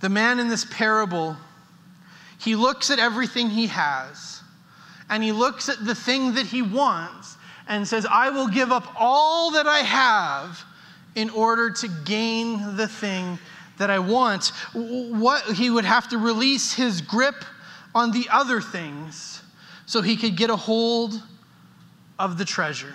The 0.00 0.08
man 0.08 0.38
in 0.38 0.48
this 0.48 0.64
parable 0.66 1.36
he 2.46 2.54
looks 2.54 2.90
at 2.90 3.00
everything 3.00 3.50
he 3.50 3.66
has 3.66 4.40
and 5.10 5.20
he 5.20 5.32
looks 5.32 5.68
at 5.68 5.84
the 5.84 5.96
thing 5.96 6.34
that 6.34 6.46
he 6.46 6.62
wants 6.62 7.36
and 7.66 7.86
says, 7.86 8.06
I 8.08 8.30
will 8.30 8.46
give 8.46 8.70
up 8.70 8.94
all 8.96 9.50
that 9.50 9.66
I 9.66 9.78
have 9.78 10.64
in 11.16 11.28
order 11.30 11.72
to 11.72 11.88
gain 12.04 12.76
the 12.76 12.86
thing 12.86 13.40
that 13.78 13.90
I 13.90 13.98
want. 13.98 14.52
What 14.74 15.42
he 15.56 15.70
would 15.70 15.84
have 15.84 16.08
to 16.10 16.18
release 16.18 16.72
his 16.72 17.00
grip 17.00 17.44
on 17.96 18.12
the 18.12 18.28
other 18.30 18.60
things 18.60 19.42
so 19.86 20.00
he 20.00 20.16
could 20.16 20.36
get 20.36 20.48
a 20.48 20.56
hold 20.56 21.20
of 22.16 22.38
the 22.38 22.44
treasure. 22.44 22.94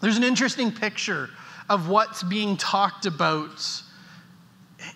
There's 0.00 0.16
an 0.16 0.22
interesting 0.22 0.70
picture 0.70 1.28
of 1.68 1.88
what's 1.88 2.22
being 2.22 2.56
talked 2.56 3.04
about 3.06 3.82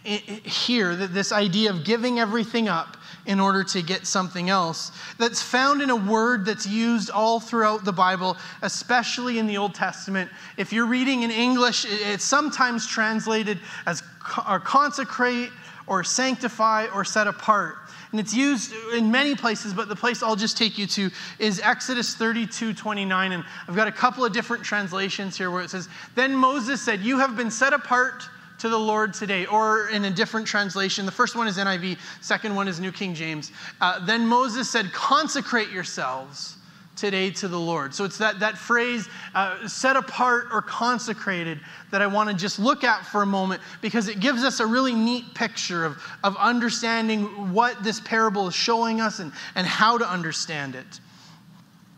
here 0.05 0.95
this 0.95 1.33
idea 1.33 1.71
of 1.71 1.85
giving 1.85 2.19
everything 2.19 2.69
up 2.69 2.97
in 3.27 3.41
order 3.41 3.65
to 3.65 3.81
get 3.81 4.07
something 4.07 4.51
else 4.51 4.93
that's 5.19 5.41
found 5.41 5.81
in 5.81 5.89
a 5.89 5.97
word 5.97 6.45
that's 6.45 6.67
used 6.67 7.11
all 7.11 7.41
throughout 7.41 7.85
the 7.85 7.93
Bible, 7.93 8.37
especially 8.61 9.39
in 9.39 9.47
the 9.47 9.57
Old 9.57 9.75
Testament. 9.75 10.31
If 10.59 10.73
you're 10.73 10.87
reading 10.87 11.23
in 11.23 11.31
English, 11.31 11.87
it's 11.89 12.25
sometimes 12.25 12.87
translated 12.87 13.59
as 13.87 14.03
or 14.49 14.61
consecrate 14.61 15.51
or 15.87 16.05
sanctify 16.05 16.87
or 16.95 17.05
set 17.05 17.27
apart. 17.27 17.77
And 18.11 18.21
it's 18.21 18.33
used 18.33 18.73
in 18.95 19.11
many 19.11 19.35
places, 19.35 19.75
but 19.75 19.89
the 19.89 19.97
place 19.97 20.23
I'll 20.23 20.37
just 20.37 20.57
take 20.57 20.79
you 20.79 20.87
to 20.87 21.11
is 21.39 21.61
Exodus 21.61 22.15
32 22.15 22.73
29. 22.75 23.33
And 23.33 23.45
I've 23.67 23.75
got 23.75 23.89
a 23.89 23.93
couple 23.93 24.25
of 24.25 24.33
different 24.33 24.63
translations 24.63 25.37
here 25.37 25.51
where 25.51 25.63
it 25.63 25.71
says, 25.71 25.89
Then 26.15 26.35
Moses 26.35 26.81
said, 26.81 27.01
You 27.01 27.19
have 27.19 27.37
been 27.37 27.51
set 27.51 27.73
apart 27.73 28.29
to 28.65 28.71
the 28.71 28.79
Lord 28.79 29.13
today, 29.13 29.45
or 29.45 29.91
in 29.91 30.07
a 30.07 30.11
different 30.11 30.47
translation. 30.47 31.05
The 31.05 31.13
first 31.13 31.37
one 31.37 31.47
is 31.47 31.59
NIV, 31.59 31.99
second 32.23 32.55
one 32.55 32.67
is 32.67 32.81
New 32.81 32.93
King 32.93 33.13
James. 33.13 33.53
Uh, 33.79 34.03
then 34.07 34.27
Moses 34.27 34.71
said, 34.71 34.91
Consecrate 34.91 35.69
yourselves 35.69 36.57
today 36.97 37.29
to 37.33 37.47
the 37.47 37.61
Lord. 37.61 37.95
So 37.95 38.05
it's 38.05 38.17
that, 38.17 38.41
that 38.41 38.57
phrase, 38.57 39.07
uh, 39.35 39.69
set 39.69 39.97
apart 39.97 40.47
or 40.51 40.63
consecrated, 40.63 41.61
that 41.91 42.01
I 42.01 42.07
want 42.07 42.31
to 42.31 42.35
just 42.35 42.59
look 42.59 42.85
at 42.85 43.05
for 43.05 43.21
a 43.21 43.27
moment 43.27 43.61
because 43.83 44.09
it 44.09 44.19
gives 44.19 44.43
us 44.43 44.61
a 44.61 44.67
really 44.67 44.95
neat 44.95 45.35
picture 45.35 45.85
of, 45.85 46.03
of 46.23 46.35
understanding 46.39 47.53
what 47.53 47.85
this 47.85 48.01
parable 48.01 48.49
is 48.49 48.55
showing 48.55 48.99
us 48.99 49.19
and, 49.19 49.31
and 49.57 49.67
how 49.67 49.99
to 49.99 50.09
understand 50.09 50.75
it. 50.75 51.01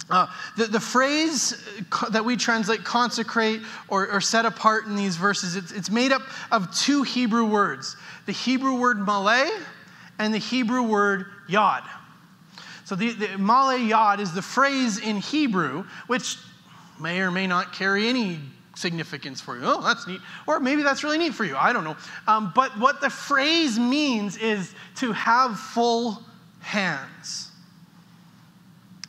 Uh, 0.09 0.27
the, 0.57 0.67
the 0.67 0.81
phrase 0.81 1.63
that 2.11 2.25
we 2.25 2.37
translate 2.37 2.85
consecrate 2.85 3.61
or, 3.89 4.09
or 4.09 4.21
set 4.21 4.45
apart 4.47 4.87
in 4.87 4.95
these 4.95 5.17
verses, 5.17 5.57
it's, 5.57 5.73
it's 5.73 5.91
made 5.91 6.13
up 6.13 6.23
of 6.53 6.73
two 6.75 7.03
Hebrew 7.03 7.45
words 7.45 7.97
the 8.27 8.33
Hebrew 8.33 8.79
word 8.79 9.05
malay 9.05 9.49
and 10.19 10.33
the 10.33 10.39
Hebrew 10.39 10.83
word 10.83 11.27
yod. 11.49 11.83
So 12.87 12.95
the, 12.95 13.13
the 13.13 13.37
Male 13.37 13.77
Yod 13.77 14.21
is 14.21 14.33
the 14.33 14.43
phrase 14.43 14.99
in 14.99 15.17
Hebrew, 15.17 15.85
which 16.07 16.39
may 17.01 17.21
or 17.21 17.33
may 17.33 17.49
not 17.49 17.73
carry 17.73 18.07
any 18.07 18.39
significance 18.77 19.41
for 19.41 19.57
you. 19.57 19.63
Oh, 19.65 19.83
that's 19.83 20.07
neat. 20.07 20.21
Or 20.47 20.61
maybe 20.61 20.83
that's 20.83 21.03
really 21.03 21.19
neat 21.19 21.35
for 21.35 21.45
you. 21.45 21.57
I 21.57 21.73
don't 21.73 21.83
know. 21.83 21.97
Um, 22.29 22.53
but 22.55 22.79
what 22.79 23.01
the 23.01 23.11
phrase 23.11 23.77
means 23.77 24.37
is 24.37 24.73
to 24.97 25.11
have 25.13 25.59
full 25.59 26.23
hands. 26.61 27.46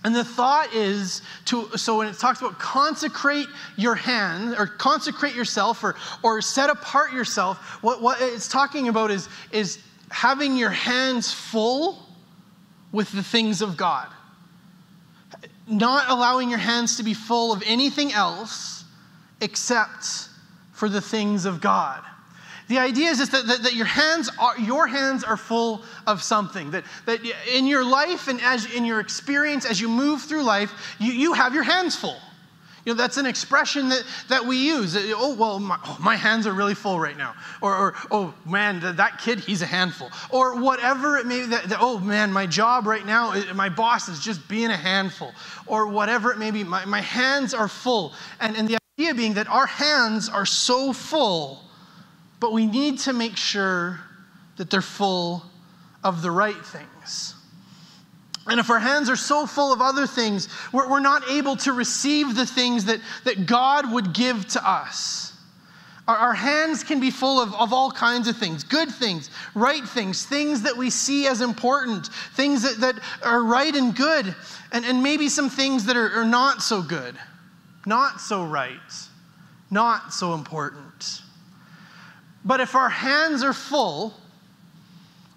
And 0.04 0.16
the 0.16 0.24
thought 0.24 0.74
is 0.74 1.22
to, 1.46 1.76
so 1.78 1.98
when 1.98 2.08
it 2.08 2.18
talks 2.18 2.40
about 2.40 2.60
consecrate 2.60 3.48
your 3.76 3.96
hand 3.96 4.56
or 4.58 4.68
consecrate 4.68 5.36
yourself 5.36 5.84
or, 5.84 5.96
or 6.24 6.42
set 6.42 6.70
apart 6.70 7.12
yourself, 7.12 7.58
what, 7.82 8.02
what 8.02 8.22
it's 8.22 8.48
talking 8.48 8.88
about 8.88 9.12
is, 9.12 9.28
is 9.52 9.80
having 10.10 10.56
your 10.56 10.70
hands 10.70 11.34
full 11.34 12.06
with 12.92 13.12
the 13.12 13.24
things 13.24 13.62
of 13.62 13.76
God. 13.76 14.08
Not 15.68 16.10
allowing 16.10 16.50
your 16.50 16.60
hands 16.60 16.98
to 16.98 17.04
be 17.04 17.14
full 17.14 17.52
of 17.52 17.62
anything 17.66 18.14
else 18.14 18.86
except 19.42 20.30
for 20.72 20.88
the 20.88 21.02
things 21.02 21.46
of 21.46 21.60
God. 21.60 22.04
The 22.68 22.80
idea 22.80 23.10
is 23.10 23.20
just 23.20 23.32
that, 23.32 23.48
that, 23.48 23.64
that, 23.64 23.76
your, 23.76 23.86
hands 23.86 24.30
are, 24.38 24.60
your 24.60 24.88
hands 24.88 25.24
are 25.24 25.38
full 25.38 25.84
of 26.06 26.22
something. 26.22 26.72
That, 26.72 26.84
that 27.06 27.20
in 27.54 27.66
your 27.66 27.86
life 27.86 28.28
and 28.28 28.42
as 28.42 28.74
in 28.74 28.84
your 28.84 29.00
experience, 29.00 29.66
as 29.66 29.80
you 29.80 29.88
move 29.88 30.24
through 30.24 30.44
life, 30.44 30.96
you, 31.00 31.14
you 31.14 31.34
have 31.34 31.54
your 31.54 31.64
hands 31.64 31.96
full. 31.96 32.18
You 32.88 32.94
know, 32.94 32.98
that's 32.98 33.18
an 33.18 33.26
expression 33.26 33.90
that, 33.90 34.04
that 34.30 34.46
we 34.46 34.56
use. 34.56 34.96
Oh, 34.98 35.36
well, 35.36 35.60
my, 35.60 35.78
oh, 35.84 35.98
my 36.00 36.16
hands 36.16 36.48
are 36.48 36.54
really 36.54 36.74
full 36.74 36.98
right 37.02 37.18
now. 37.18 37.36
Or, 37.62 37.76
or 37.76 37.96
oh, 38.12 38.34
man, 38.46 38.80
that 38.80 39.20
kid, 39.20 39.42
he's 39.42 39.62
a 39.62 39.66
handful. 39.66 40.10
Or 40.30 40.56
whatever 40.56 41.18
it 41.18 41.26
may 41.26 41.42
be. 41.42 41.48
That, 41.48 41.66
that, 41.66 41.80
oh, 41.82 42.00
man, 42.00 42.32
my 42.32 42.46
job 42.46 42.88
right 42.88 43.06
now, 43.06 43.34
uh, 43.34 43.54
my 43.54 43.68
boss 43.68 44.08
is 44.08 44.22
just 44.22 44.48
being 44.48 44.72
a 44.72 44.78
handful. 44.78 45.34
Or 45.66 45.88
whatever 45.88 46.32
it 46.32 46.38
may 46.38 46.50
be. 46.50 46.64
My, 46.64 46.86
my 46.86 47.02
hands 47.02 47.54
are 47.54 47.68
full. 47.68 48.14
And, 48.40 48.56
and 48.56 48.70
the 48.70 48.78
idea 48.98 49.14
being 49.14 49.34
that 49.34 49.50
our 49.50 49.68
hands 49.68 50.30
are 50.30 50.46
so 50.46 50.94
full, 50.94 51.62
but 52.40 52.54
we 52.54 52.66
need 52.66 53.00
to 53.00 53.14
make 53.14 53.38
sure 53.38 54.00
that 54.58 54.70
they're 54.70 54.82
full 54.82 55.44
of 56.04 56.22
the 56.22 56.32
right 56.32 56.66
things. 56.66 57.36
And 58.48 58.60
if 58.60 58.70
our 58.70 58.80
hands 58.80 59.10
are 59.10 59.18
so 59.18 59.46
full 59.46 59.74
of 59.74 59.82
other 59.82 60.08
things, 60.08 60.48
we're, 60.72 60.90
we're 60.90 61.00
not 61.00 61.30
able 61.30 61.58
to 61.58 61.74
receive 61.74 62.36
the 62.36 62.46
things 62.46 62.86
that, 62.86 63.02
that 63.26 63.46
God 63.46 63.92
would 63.92 64.14
give 64.14 64.48
to 64.50 64.68
us. 64.68 65.34
Our, 66.08 66.16
our 66.16 66.34
hands 66.34 66.84
can 66.84 67.00
be 67.02 67.12
full 67.12 67.42
of, 67.42 67.54
of 67.56 67.74
all 67.74 67.92
kinds 67.92 68.28
of 68.30 68.38
things 68.38 68.64
good 68.64 68.90
things, 68.90 69.30
right 69.54 69.84
things, 69.84 70.26
things 70.26 70.62
that 70.62 70.78
we 70.78 70.90
see 70.90 71.28
as 71.28 71.42
important, 71.42 72.08
things 72.36 72.64
that, 72.64 72.80
that 72.80 73.04
are 73.22 73.44
right 73.44 73.76
and 73.76 73.94
good, 73.94 74.34
and, 74.72 74.86
and 74.86 75.04
maybe 75.04 75.28
some 75.28 75.50
things 75.50 75.86
that 75.86 75.98
are, 75.98 76.12
are 76.14 76.26
not 76.26 76.62
so 76.62 76.82
good, 76.82 77.16
not 77.86 78.22
so 78.22 78.46
right, 78.46 78.80
not 79.70 80.14
so 80.14 80.34
important. 80.34 80.87
But 82.48 82.62
if 82.62 82.76
our 82.76 82.88
hands 82.88 83.44
are 83.44 83.52
full, 83.52 84.14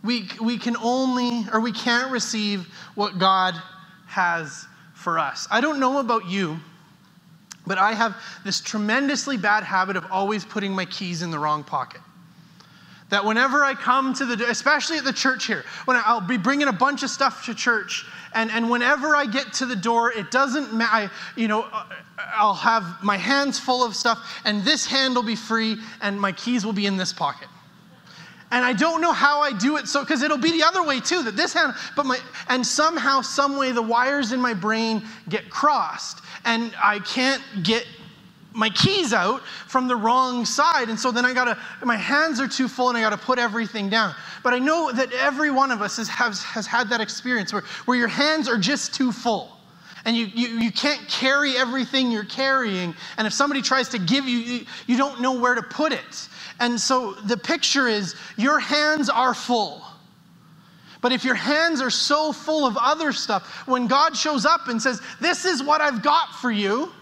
we, 0.04 0.28
we 0.40 0.58
can 0.58 0.76
only, 0.76 1.44
or 1.52 1.60
we 1.60 1.72
can't 1.72 2.12
receive 2.12 2.68
what 2.94 3.18
God 3.18 3.60
has 4.06 4.66
for 4.94 5.18
us. 5.18 5.48
I 5.50 5.60
don't 5.60 5.80
know 5.80 5.98
about 5.98 6.26
you, 6.28 6.58
but 7.66 7.78
I 7.78 7.94
have 7.94 8.16
this 8.44 8.60
tremendously 8.60 9.36
bad 9.36 9.64
habit 9.64 9.96
of 9.96 10.06
always 10.12 10.44
putting 10.44 10.72
my 10.72 10.84
keys 10.84 11.22
in 11.22 11.32
the 11.32 11.38
wrong 11.38 11.64
pocket. 11.64 12.00
That 13.08 13.24
whenever 13.24 13.64
I 13.64 13.74
come 13.74 14.14
to 14.14 14.24
the, 14.24 14.48
especially 14.48 14.98
at 14.98 15.04
the 15.04 15.12
church 15.12 15.46
here, 15.46 15.64
when 15.86 15.96
I'll 15.96 16.20
be 16.20 16.36
bringing 16.36 16.68
a 16.68 16.72
bunch 16.72 17.02
of 17.02 17.10
stuff 17.10 17.44
to 17.46 17.54
church, 17.54 18.06
and, 18.34 18.50
and 18.50 18.70
whenever 18.70 19.16
I 19.16 19.26
get 19.26 19.52
to 19.54 19.66
the 19.66 19.76
door, 19.76 20.12
it 20.12 20.30
doesn't 20.30 20.72
matter, 20.72 21.10
you 21.36 21.48
know, 21.48 21.62
uh, 21.62 21.84
I'll 22.34 22.54
have 22.54 23.02
my 23.02 23.16
hands 23.16 23.58
full 23.58 23.84
of 23.84 23.96
stuff, 23.96 24.40
and 24.44 24.62
this 24.62 24.86
hand 24.86 25.14
will 25.14 25.22
be 25.22 25.36
free, 25.36 25.76
and 26.00 26.20
my 26.20 26.32
keys 26.32 26.64
will 26.64 26.72
be 26.72 26.86
in 26.86 26.96
this 26.96 27.12
pocket. 27.12 27.48
And 28.52 28.64
I 28.64 28.72
don't 28.72 29.00
know 29.00 29.12
how 29.12 29.40
I 29.40 29.52
do 29.52 29.76
it 29.76 29.86
so 29.86 30.00
because 30.00 30.22
it'll 30.22 30.36
be 30.36 30.50
the 30.50 30.64
other 30.64 30.82
way 30.82 30.98
too 30.98 31.22
that 31.22 31.36
this 31.36 31.52
hand 31.52 31.72
but 31.94 32.04
my 32.04 32.18
and 32.48 32.66
somehow 32.66 33.20
some 33.20 33.56
way 33.56 33.70
the 33.70 33.80
wires 33.80 34.32
in 34.32 34.40
my 34.40 34.54
brain 34.54 35.04
get 35.28 35.48
crossed 35.50 36.20
and 36.44 36.74
I 36.82 36.98
can't 36.98 37.42
get 37.62 37.86
my 38.52 38.70
keys 38.70 39.12
out 39.12 39.42
from 39.68 39.86
the 39.86 39.96
wrong 39.96 40.44
side 40.44 40.88
and 40.88 40.98
so 40.98 41.10
then 41.10 41.24
I 41.24 41.32
got 41.32 41.44
to 41.44 41.86
my 41.86 41.96
hands 41.96 42.40
are 42.40 42.48
too 42.48 42.68
full 42.68 42.88
and 42.88 42.98
I 42.98 43.00
got 43.00 43.10
to 43.10 43.18
put 43.18 43.38
everything 43.38 43.88
down. 43.88 44.14
But 44.42 44.54
I 44.54 44.58
know 44.58 44.90
that 44.92 45.12
every 45.12 45.50
one 45.50 45.70
of 45.70 45.82
us 45.82 45.96
has, 45.98 46.08
has, 46.08 46.42
has 46.42 46.66
had 46.66 46.90
that 46.90 47.00
experience 47.00 47.52
where, 47.52 47.62
where 47.84 47.96
your 47.96 48.08
hands 48.08 48.48
are 48.48 48.58
just 48.58 48.94
too 48.94 49.12
full 49.12 49.56
and 50.04 50.16
you, 50.16 50.26
you, 50.26 50.48
you 50.58 50.72
can't 50.72 51.06
carry 51.08 51.56
everything 51.56 52.10
you're 52.10 52.24
carrying. 52.24 52.94
And 53.18 53.26
if 53.26 53.32
somebody 53.32 53.62
tries 53.62 53.88
to 53.90 53.98
give 53.98 54.26
you, 54.26 54.38
you, 54.38 54.66
you 54.86 54.96
don't 54.96 55.20
know 55.20 55.38
where 55.38 55.54
to 55.54 55.62
put 55.62 55.92
it. 55.92 56.28
And 56.58 56.78
so 56.80 57.12
the 57.12 57.36
picture 57.36 57.88
is 57.88 58.14
your 58.36 58.58
hands 58.58 59.08
are 59.08 59.34
full. 59.34 59.82
But 61.02 61.12
if 61.12 61.24
your 61.24 61.34
hands 61.34 61.80
are 61.80 61.90
so 61.90 62.32
full 62.32 62.66
of 62.66 62.76
other 62.78 63.12
stuff, 63.12 63.66
when 63.66 63.86
God 63.86 64.16
shows 64.16 64.44
up 64.44 64.68
and 64.68 64.80
says, 64.80 65.00
This 65.20 65.46
is 65.46 65.62
what 65.62 65.80
I've 65.80 66.02
got 66.02 66.34
for 66.34 66.50
you, 66.50 66.92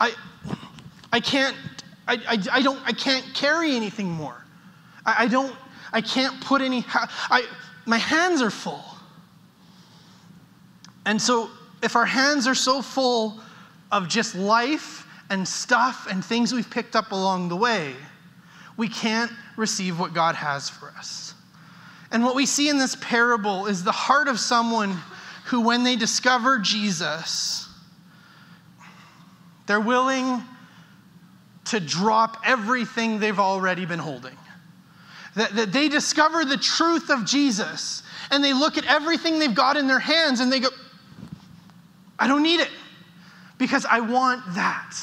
I, 0.00 0.12
I 1.12 1.20
can't, 1.20 1.56
I, 2.06 2.14
I, 2.14 2.58
I 2.58 2.62
don't, 2.62 2.80
I 2.84 2.92
can't 2.92 3.24
carry 3.34 3.74
anything 3.74 4.08
more. 4.10 4.44
I, 5.04 5.24
I 5.24 5.28
don't, 5.28 5.54
I 5.92 6.00
can't 6.00 6.40
put 6.40 6.62
any, 6.62 6.84
I, 6.88 7.44
my 7.86 7.98
hands 7.98 8.42
are 8.42 8.50
full. 8.50 8.84
And 11.06 11.20
so 11.20 11.50
if 11.82 11.96
our 11.96 12.06
hands 12.06 12.46
are 12.46 12.54
so 12.54 12.82
full 12.82 13.40
of 13.90 14.08
just 14.08 14.34
life 14.34 15.06
and 15.30 15.46
stuff 15.46 16.06
and 16.10 16.24
things 16.24 16.52
we've 16.52 16.70
picked 16.70 16.96
up 16.96 17.12
along 17.12 17.48
the 17.48 17.56
way, 17.56 17.94
we 18.76 18.88
can't 18.88 19.32
receive 19.56 19.98
what 19.98 20.14
God 20.14 20.34
has 20.34 20.68
for 20.68 20.88
us. 20.90 21.34
And 22.10 22.24
what 22.24 22.34
we 22.34 22.46
see 22.46 22.68
in 22.68 22.78
this 22.78 22.96
parable 23.00 23.66
is 23.66 23.84
the 23.84 23.92
heart 23.92 24.28
of 24.28 24.38
someone 24.40 24.96
who, 25.46 25.60
when 25.60 25.82
they 25.82 25.96
discover 25.96 26.58
Jesus, 26.58 27.67
they're 29.68 29.80
willing 29.80 30.42
to 31.66 31.78
drop 31.78 32.38
everything 32.44 33.20
they've 33.20 33.38
already 33.38 33.84
been 33.84 33.98
holding. 33.98 34.36
That, 35.36 35.54
that 35.54 35.72
they 35.72 35.88
discover 35.88 36.44
the 36.44 36.56
truth 36.56 37.10
of 37.10 37.24
Jesus 37.24 38.02
and 38.30 38.42
they 38.42 38.52
look 38.52 38.78
at 38.78 38.86
everything 38.86 39.38
they've 39.38 39.54
got 39.54 39.76
in 39.76 39.86
their 39.86 39.98
hands 40.00 40.40
and 40.40 40.50
they 40.50 40.58
go, 40.58 40.70
I 42.18 42.26
don't 42.26 42.42
need 42.42 42.60
it 42.60 42.70
because 43.58 43.84
I 43.84 44.00
want 44.00 44.42
that. 44.54 44.96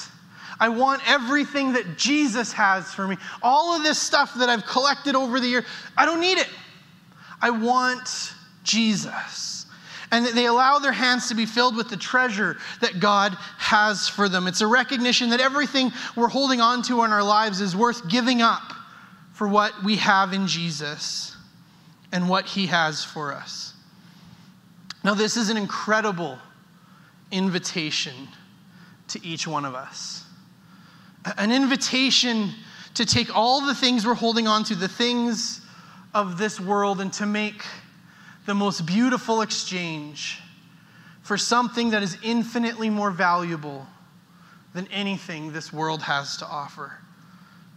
I 0.60 0.69
want 0.69 1.08
everything 1.08 1.73
that 1.73 1.97
Jesus 1.97 2.51
has 2.54 2.93
for 2.93 3.08
me. 3.08 3.17
All 3.43 3.75
of 3.75 3.84
this 3.84 3.99
stuff 3.99 4.34
that 4.36 4.49
I've 4.49 4.65
collected 4.65 5.15
over 5.15 5.39
the 5.39 5.47
year, 5.47 5.65
I 5.95 6.06
don't 6.06 6.19
need 6.19 6.38
it. 6.38 6.49
I 7.41 7.51
want 7.51 8.34
Jesus. 8.63 9.55
And 10.12 10.26
that 10.26 10.36
they 10.36 10.46
allow 10.46 10.80
their 10.80 10.91
hands 10.91 11.30
to 11.30 11.36
be 11.36 11.46
filled 11.46 11.76
with 11.76 11.89
the 11.89 11.98
treasure 11.98 12.58
that 12.82 13.00
God 13.00 13.34
has 13.58 14.08
for 14.08 14.30
them. 14.30 14.48
It's 14.48 14.62
a 14.62 14.68
recognition 14.68 15.30
that 15.30 15.39
everything 15.39 15.91
we're 16.15 16.28
holding 16.28 16.62
on 16.62 16.84
to 16.84 17.04
in 17.04 17.12
our 17.12 17.24
lives 17.24 17.62
is 17.62 17.76
worth 17.76 18.08
giving 18.08 18.41
up 18.41 18.74
for 19.34 19.48
what 19.48 19.84
we 19.84 19.98
have 19.98 20.34
in 20.34 20.48
Jesus 20.48 21.36
and 22.12 22.30
what 22.30 22.46
He 22.46 22.68
has 22.68 23.04
for 23.04 23.34
us. 23.34 23.74
Now, 25.04 25.13
this 25.13 25.38
is 25.38 25.50
an 25.50 25.58
incredible 25.58 26.39
invitation 27.32 28.13
to 29.10 29.26
each 29.26 29.48
one 29.48 29.65
of 29.65 29.76
us 29.76 30.26
an 31.38 31.52
invitation 31.52 32.52
to 32.94 33.06
take 33.06 33.36
all 33.36 33.65
the 33.65 33.76
things 33.76 34.06
we're 34.06 34.13
holding 34.13 34.48
on 34.48 34.63
to, 34.65 34.76
the 34.76 34.88
things 34.88 35.62
of 36.13 36.38
this 36.38 36.60
world, 36.60 37.02
and 37.02 37.12
to 37.13 37.26
make 37.26 37.63
the 38.45 38.53
most 38.53 38.86
beautiful 38.86 39.41
exchange 39.41 40.39
for 41.21 41.38
something 41.38 41.89
that 41.91 42.03
is 42.03 42.17
infinitely 42.23 42.89
more 42.89 43.12
valuable 43.12 43.88
than 44.73 44.88
anything 44.91 45.51
this 45.51 45.73
world 45.73 46.01
has 46.01 46.38
to 46.38 46.45
offer 46.45 46.99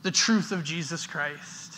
the 0.02 0.10
truth 0.10 0.52
of 0.52 0.62
Jesus 0.64 1.06
Christ. 1.06 1.76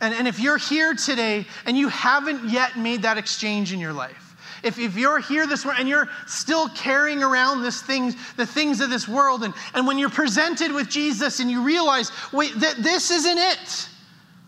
And, 0.00 0.12
and 0.14 0.28
if 0.28 0.40
you're 0.40 0.58
here 0.58 0.94
today 0.94 1.46
and 1.64 1.76
you 1.76 1.88
haven't 1.88 2.50
yet 2.50 2.76
made 2.76 3.02
that 3.02 3.18
exchange 3.18 3.72
in 3.72 3.80
your 3.80 3.92
life, 3.92 4.36
If, 4.62 4.78
if 4.78 4.96
you're 4.96 5.18
here 5.18 5.46
this 5.46 5.64
morning 5.64 5.80
and 5.80 5.88
you're 5.88 6.08
still 6.26 6.68
carrying 6.68 7.22
around 7.22 7.62
this 7.62 7.82
things, 7.82 8.14
the 8.36 8.46
things 8.46 8.80
of 8.80 8.90
this 8.90 9.08
world, 9.08 9.42
and, 9.42 9.54
and 9.74 9.86
when 9.86 9.98
you're 9.98 10.10
presented 10.10 10.70
with 10.70 10.88
Jesus 10.88 11.40
and 11.40 11.50
you 11.50 11.62
realize, 11.62 12.12
wait, 12.32 12.52
th- 12.52 12.76
this 12.76 13.10
isn't 13.10 13.38
it. 13.38 13.88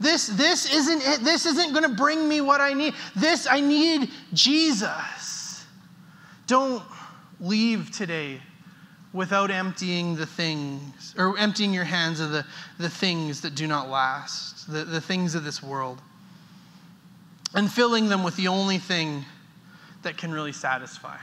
This, 0.00 0.26
this 0.26 0.72
isn't 0.72 1.02
it. 1.02 1.20
This 1.20 1.46
isn't 1.46 1.72
going 1.72 1.88
to 1.88 1.96
bring 1.96 2.28
me 2.28 2.40
what 2.40 2.60
I 2.60 2.72
need. 2.72 2.94
This, 3.14 3.46
I 3.48 3.60
need 3.60 4.10
Jesus. 4.32 5.64
Don't 6.46 6.82
leave 7.40 7.90
today 7.90 8.40
without 9.12 9.50
emptying 9.50 10.16
the 10.16 10.26
things, 10.26 11.14
or 11.16 11.38
emptying 11.38 11.72
your 11.72 11.84
hands 11.84 12.18
of 12.18 12.30
the, 12.30 12.44
the 12.78 12.90
things 12.90 13.40
that 13.42 13.54
do 13.54 13.66
not 13.66 13.88
last, 13.88 14.70
the, 14.70 14.84
the 14.84 15.00
things 15.00 15.36
of 15.36 15.44
this 15.44 15.62
world, 15.62 16.02
and 17.54 17.72
filling 17.72 18.08
them 18.08 18.24
with 18.24 18.34
the 18.34 18.48
only 18.48 18.78
thing 18.78 19.24
that 20.02 20.16
can 20.16 20.32
really 20.32 20.52
satisfy 20.52 21.16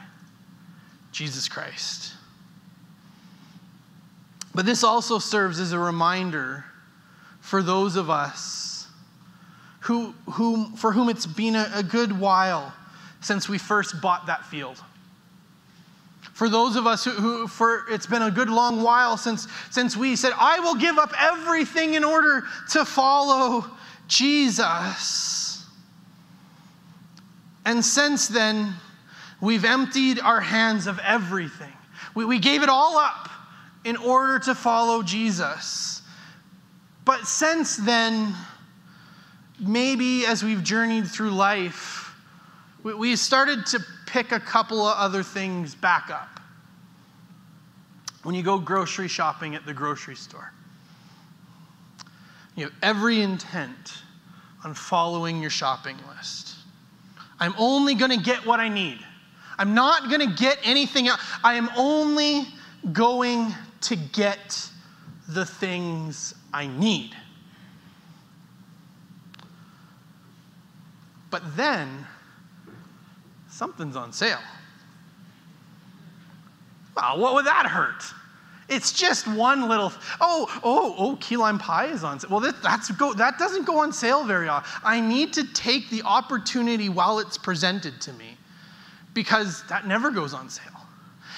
Jesus 1.12 1.50
Christ. 1.50 2.14
But 4.56 4.66
this 4.66 4.84
also 4.84 5.20
serves 5.20 5.60
as 5.60 5.74
a 5.74 5.80
reminder 5.80 6.64
for 7.42 7.62
those 7.62 7.96
of 7.96 8.10
us 8.10 8.88
who, 9.82 10.14
who, 10.32 10.76
for 10.78 10.94
whom 10.94 11.10
it's 11.10 11.26
been 11.26 11.56
a, 11.56 11.70
a 11.76 11.84
good 11.84 12.18
while 12.18 12.74
since 13.20 13.50
we 13.50 13.58
first 13.58 14.02
bought 14.02 14.28
that 14.28 14.46
field. 14.46 14.82
For 16.34 16.50
those 16.50 16.76
of 16.76 16.88
us 16.88 17.04
who, 17.04 17.12
who, 17.12 17.48
for 17.48 17.86
it's 17.90 18.08
been 18.08 18.22
a 18.22 18.32
good 18.32 18.50
long 18.50 18.82
while 18.82 19.18
since, 19.18 19.48
since 19.70 19.98
we 19.98 20.16
said, 20.16 20.34
I 20.40 20.60
will 20.60 20.76
give 20.76 20.98
up 20.98 21.14
everything 21.20 21.96
in 21.96 22.04
order 22.04 22.44
to 22.72 22.86
follow 22.86 23.66
Jesus. 24.08 25.66
And 27.66 27.84
since 27.84 28.28
then, 28.28 28.74
we've 29.40 29.66
emptied 29.66 30.20
our 30.20 30.42
hands 30.42 30.88
of 30.88 31.00
everything. 31.00 31.74
We, 32.16 32.26
we 32.26 32.40
gave 32.40 32.64
it 32.64 32.70
all 32.70 32.98
up 32.98 33.30
in 33.84 33.98
order 33.98 34.40
to 34.40 34.56
follow 34.56 35.04
Jesus. 35.04 36.01
But 37.06 37.26
since 37.26 37.78
then, 37.78 38.36
maybe 39.60 40.26
as 40.26 40.44
we've 40.44 40.64
journeyed 40.64 41.08
through 41.08 41.32
life, 41.32 42.16
we, 42.84 43.16
started 43.16 43.66
to 43.68 43.80
pick 44.08 44.32
a 44.32 44.40
couple 44.40 44.86
of 44.86 44.98
other 44.98 45.24
things 45.24 45.76
back 45.76 46.10
up. 46.10 46.40
When 48.24 48.36
you 48.36 48.44
go 48.44 48.60
grocery 48.60 49.08
shopping 49.08 49.56
at 49.56 49.66
the 49.66 49.74
grocery 49.74 50.16
store, 50.16 50.52
you 52.56 52.66
have 52.66 52.74
every 52.82 53.22
intent 53.22 53.94
on 54.64 54.74
following 54.74 55.42
your 55.42 55.50
shopping 55.50 55.98
list. 56.16 56.56
I'm 57.40 57.54
only 57.58 57.96
going 57.96 58.12
to 58.12 58.24
get 58.24 58.46
what 58.46 58.60
I 58.60 58.70
need. 58.70 59.00
I'm 59.58 59.74
not 59.74 60.10
going 60.10 60.28
to 60.28 60.36
get 60.36 60.60
anything 60.64 61.08
else. 61.08 61.22
I 61.44 61.56
am 61.56 61.70
only 61.78 62.48
going 62.94 63.54
to 63.82 63.96
get 63.96 64.70
the 65.30 65.46
things 65.46 66.36
I 66.54 66.68
need. 66.68 67.16
But 71.30 71.56
then, 71.56 72.06
something's 73.50 73.96
on 73.96 74.12
sale. 74.12 74.40
Well, 76.96 77.20
what 77.20 77.34
would 77.36 77.46
that 77.46 77.66
hurt? 77.66 78.04
It's 78.68 78.94
just 78.94 79.28
one 79.28 79.68
little, 79.68 79.92
oh, 80.22 80.60
oh, 80.64 80.96
oh, 80.98 81.18
key 81.20 81.36
lime 81.36 81.58
pie 81.58 81.88
is 81.88 82.04
on 82.04 82.20
sale. 82.20 82.30
Well, 82.32 82.40
that, 82.42 82.62
that's 82.62 82.92
go, 82.92 83.14
that 83.14 83.38
doesn't 83.38 83.66
go 83.66 83.80
on 83.80 83.92
sale 83.92 84.24
very 84.24 84.48
often. 84.48 84.82
I 84.84 85.02
need 85.02 85.34
to 85.34 85.44
take 85.54 85.90
the 85.90 86.04
opportunity 86.04 86.88
while 86.88 87.20
it's 87.20 87.38
presented 87.38 88.00
to 88.02 88.14
me 88.14 88.38
because 89.14 89.64
that 89.68 89.88
never 89.88 90.10
goes 90.10 90.34
on 90.34 90.50
sale. 90.50 90.66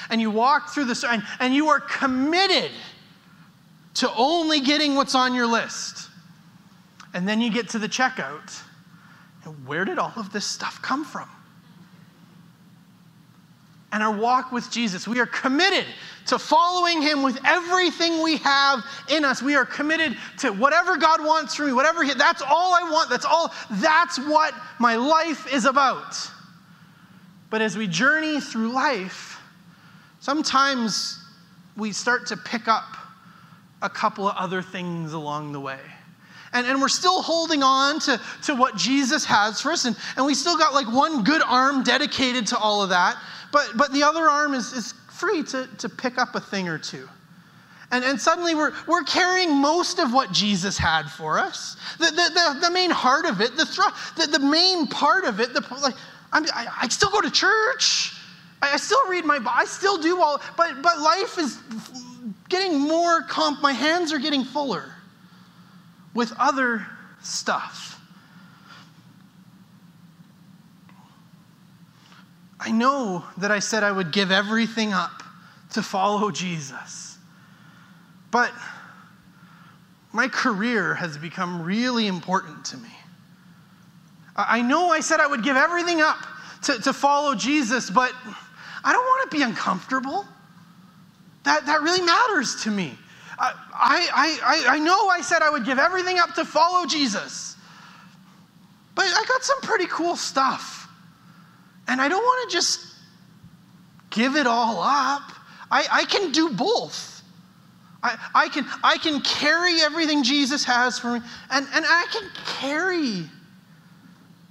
And 0.10 0.22
you 0.22 0.30
walk 0.30 0.70
through 0.70 0.86
the 0.86 1.08
and, 1.10 1.24
and 1.40 1.56
you 1.56 1.70
are 1.70 1.80
committed 1.80 2.72
to 3.96 4.12
only 4.16 4.60
getting 4.60 4.96
what's 4.96 5.16
on 5.16 5.34
your 5.34 5.48
list. 5.48 6.10
And 7.14 7.28
then 7.28 7.42
you 7.42 7.52
get 7.52 7.70
to 7.70 7.80
the 7.80 7.88
checkout. 7.88 8.62
And 9.46 9.68
where 9.68 9.86
did 9.86 10.00
all 10.00 10.14
of 10.16 10.32
this 10.32 10.46
stuff 10.46 10.82
come 10.82 11.06
from? 11.06 11.30
And 13.92 14.02
our 14.02 14.16
walk 14.16 14.52
with 14.52 14.72
Jesus, 14.72 15.08
we 15.08 15.20
are 15.20 15.28
committed 15.28 15.86
to 16.26 16.40
following 16.40 17.00
Him 17.04 17.22
with 17.22 17.38
everything 17.46 18.24
we 18.24 18.38
have 18.38 18.84
in 19.12 19.24
us. 19.24 19.44
We 19.44 19.56
are 19.56 19.66
committed 19.66 20.18
to 20.40 20.52
whatever 20.52 20.98
God 20.98 21.24
wants 21.24 21.54
from 21.54 21.68
me, 21.68 21.74
whatever 21.74 22.04
He, 22.04 22.12
that's 22.16 22.42
all 22.42 22.74
I 22.74 22.90
want. 22.90 23.12
That's 23.12 23.26
all, 23.26 23.54
that's 23.70 24.18
what 24.18 24.56
my 24.80 24.96
life 24.96 25.54
is 25.54 25.66
about. 25.66 26.18
But 27.52 27.62
as 27.62 27.78
we 27.78 27.86
journey 27.86 28.40
through 28.40 28.70
life, 28.70 29.40
sometimes 30.20 31.20
we 31.78 31.92
start 31.92 32.26
to 32.28 32.38
pick 32.38 32.68
up 32.68 32.98
a 33.84 33.90
couple 33.90 34.28
of 34.28 34.36
other 34.36 34.62
things 34.62 35.14
along 35.14 35.52
the 35.52 35.60
way. 35.60 35.80
And, 36.54 36.66
and 36.68 36.80
we're 36.80 36.88
still 36.88 37.22
holding 37.22 37.64
on 37.64 38.00
to, 38.02 38.20
to 38.44 38.56
what 38.56 38.76
Jesus 38.78 39.26
has 39.26 39.60
for 39.60 39.72
us. 39.72 39.86
And, 39.86 39.96
and 40.16 40.26
we 40.26 40.34
still 40.34 40.58
got 40.58 40.74
like 40.74 40.88
one 40.92 41.24
good 41.24 41.42
arm 41.42 41.84
dedicated 41.84 42.48
to 42.48 42.58
all 42.58 42.82
of 42.82 42.90
that. 42.90 43.18
But, 43.52 43.72
but 43.76 43.92
the 43.92 44.04
other 44.04 44.24
arm 44.24 44.54
is, 44.54 44.72
is 44.72 44.94
free 45.12 45.44
to, 45.44 45.68
to 45.80 45.90
pick 45.90 46.18
up 46.18 46.36
a 46.36 46.40
thing 46.40 46.68
or 46.68 46.78
two. 46.78 47.08
And, 47.92 48.04
and 48.04 48.20
suddenly 48.20 48.56
we're, 48.56 48.74
we're 48.88 49.04
carrying 49.04 49.56
most 49.56 50.00
of 50.00 50.14
what 50.14 50.32
Jesus 50.32 50.78
had 50.78 51.04
for 51.10 51.38
us. 51.38 51.76
The, 52.00 52.06
the, 52.06 52.12
the, 52.12 52.60
the 52.68 52.72
main 52.72 52.90
heart 52.90 53.26
of 53.26 53.42
it, 53.42 53.56
the, 53.56 53.66
thr- 53.66 53.82
the, 54.16 54.28
the 54.28 54.40
main 54.40 54.88
part 54.88 55.26
of 55.26 55.40
it, 55.40 55.54
the, 55.54 55.62
like, 55.82 55.96
I, 56.32 56.68
I 56.82 56.88
still 56.88 57.12
go 57.12 57.22
to 57.22 57.30
church. 57.30 58.16
I, 58.62 58.74
I 58.74 58.78
still 58.78 59.08
read 59.10 59.26
my, 59.26 59.40
I 59.48 59.66
still 59.66 59.98
do 59.98 60.22
all, 60.22 60.42
but, 60.58 60.82
but 60.82 61.00
life 61.00 61.38
is 61.38 61.60
getting 62.54 62.80
more 62.80 63.24
comp, 63.24 63.64
my 63.64 63.72
hands 63.72 64.14
are 64.14 64.20
getting 64.20 64.44
fuller 64.44 64.94
with 66.14 66.32
other 66.38 66.86
stuff. 67.24 68.00
I 72.60 72.70
know 72.70 73.26
that 73.38 73.50
I 73.50 73.58
said 73.58 73.84
I 73.84 73.92
would 73.92 74.12
give 74.12 74.32
everything 74.32 74.94
up 74.94 75.24
to 75.72 75.82
follow 75.82 76.30
Jesus. 76.30 77.18
But 78.30 78.52
my 80.12 80.28
career 80.28 80.94
has 80.94 81.18
become 81.18 81.64
really 81.64 82.06
important 82.06 82.66
to 82.66 82.78
me. 82.78 82.90
I 84.36 84.62
know 84.62 84.92
I 84.92 85.00
said 85.00 85.20
I 85.20 85.26
would 85.26 85.44
give 85.44 85.58
everything 85.58 86.02
up 86.02 86.20
to, 86.66 86.80
to 86.82 86.94
follow 86.94 87.34
Jesus, 87.34 87.90
but 87.90 88.14
I 88.84 88.94
don't 88.94 89.04
want 89.04 89.32
to 89.32 89.38
be 89.38 89.44
uncomfortable. 89.44 90.28
That, 91.44 91.66
that 91.66 91.82
really 91.82 92.02
matters 92.02 92.64
to 92.64 92.72
me. 92.72 92.98
I, 93.38 93.54
I, 93.74 94.40
I, 94.44 94.76
I 94.76 94.80
know 94.80 95.10
I 95.10 95.22
said 95.22 95.42
I 95.42 95.50
would 95.50 95.66
give 95.66 95.80
everything 95.80 96.20
up 96.20 96.36
to 96.36 96.46
follow 96.46 96.86
Jesus, 96.86 97.56
but 98.96 99.06
I 99.06 99.26
got 99.28 99.44
some 99.44 99.60
pretty 99.62 99.88
cool 99.88 100.16
stuff. 100.16 100.88
And 101.88 102.00
I 102.00 102.08
don't 102.08 102.24
want 102.24 102.50
to 102.50 102.56
just 102.56 102.96
give 104.10 104.36
it 104.36 104.48
all 104.48 104.82
up. 104.82 105.32
I, 105.70 105.86
I 105.92 106.06
can 106.06 106.32
do 106.32 106.50
both. 106.50 107.22
I, 108.04 108.18
I, 108.36 108.50
can, 108.50 108.66
I 108.84 108.98
can 108.98 109.22
carry 109.22 109.82
everything 109.82 110.24
Jesus 110.24 110.64
has 110.66 111.00
for 111.00 111.14
me, 111.14 111.22
and, 111.50 111.68
and 111.74 111.86
I 111.88 112.06
can 112.12 112.30
carry 112.60 113.24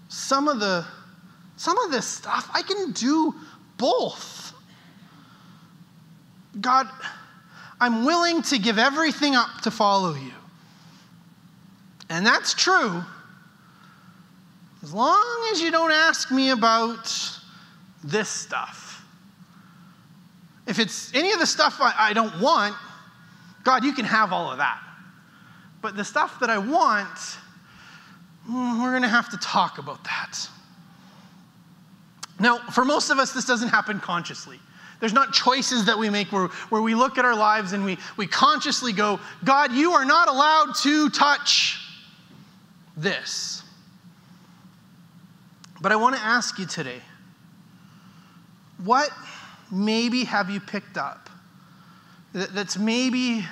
some 0.08 0.48
of 0.48 0.60
the 0.60 0.84
some 1.56 1.78
of 1.78 1.92
this 1.92 2.06
stuff. 2.06 2.50
I 2.52 2.62
can 2.62 2.90
do 2.90 3.34
both. 3.76 4.51
God, 6.60 6.88
I'm 7.80 8.04
willing 8.04 8.42
to 8.42 8.58
give 8.58 8.78
everything 8.78 9.34
up 9.34 9.60
to 9.62 9.70
follow 9.70 10.14
you. 10.14 10.32
And 12.08 12.26
that's 12.26 12.54
true 12.54 13.02
as 14.82 14.92
long 14.92 15.48
as 15.52 15.60
you 15.60 15.70
don't 15.70 15.92
ask 15.92 16.30
me 16.30 16.50
about 16.50 17.10
this 18.04 18.28
stuff. 18.28 19.04
If 20.66 20.78
it's 20.78 21.14
any 21.14 21.32
of 21.32 21.38
the 21.38 21.46
stuff 21.46 21.78
I, 21.80 21.94
I 21.96 22.12
don't 22.12 22.40
want, 22.40 22.74
God, 23.64 23.84
you 23.84 23.92
can 23.92 24.04
have 24.04 24.32
all 24.32 24.50
of 24.50 24.58
that. 24.58 24.80
But 25.80 25.96
the 25.96 26.04
stuff 26.04 26.38
that 26.40 26.50
I 26.50 26.58
want, 26.58 27.16
mm, 28.48 28.82
we're 28.82 28.90
going 28.90 29.02
to 29.02 29.08
have 29.08 29.28
to 29.30 29.36
talk 29.38 29.78
about 29.78 30.02
that. 30.04 30.48
Now, 32.38 32.58
for 32.70 32.84
most 32.84 33.10
of 33.10 33.18
us, 33.18 33.32
this 33.32 33.44
doesn't 33.44 33.68
happen 33.68 34.00
consciously. 34.00 34.58
There's 35.02 35.12
not 35.12 35.32
choices 35.32 35.86
that 35.86 35.98
we 35.98 36.10
make 36.10 36.30
where, 36.30 36.46
where 36.68 36.80
we 36.80 36.94
look 36.94 37.18
at 37.18 37.24
our 37.24 37.34
lives 37.34 37.72
and 37.72 37.84
we, 37.84 37.98
we 38.16 38.28
consciously 38.28 38.92
go, 38.92 39.18
God, 39.42 39.72
you 39.72 39.94
are 39.94 40.04
not 40.04 40.28
allowed 40.28 40.76
to 40.82 41.10
touch 41.10 41.80
this. 42.96 43.64
But 45.80 45.90
I 45.90 45.96
want 45.96 46.14
to 46.14 46.22
ask 46.22 46.56
you 46.56 46.66
today 46.66 47.00
what 48.84 49.10
maybe 49.72 50.22
have 50.22 50.48
you 50.50 50.60
picked 50.60 50.96
up 50.96 51.28
that's 52.32 52.78
maybe 52.78 53.44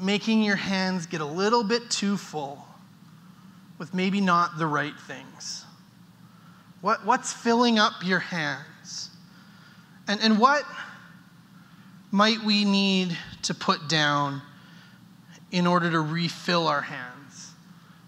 making 0.00 0.42
your 0.42 0.56
hands 0.56 1.06
get 1.06 1.20
a 1.20 1.24
little 1.24 1.62
bit 1.62 1.88
too 1.88 2.16
full 2.16 2.66
with 3.78 3.94
maybe 3.94 4.20
not 4.20 4.58
the 4.58 4.66
right 4.66 4.98
things? 5.06 5.64
What, 6.80 7.06
what's 7.06 7.32
filling 7.32 7.78
up 7.78 7.92
your 8.02 8.18
hands? 8.18 8.64
And, 10.08 10.20
and 10.20 10.38
what 10.38 10.64
might 12.10 12.42
we 12.42 12.64
need 12.64 13.16
to 13.42 13.54
put 13.54 13.88
down 13.88 14.42
in 15.50 15.66
order 15.66 15.90
to 15.90 16.00
refill 16.00 16.68
our 16.68 16.80
hands 16.80 17.52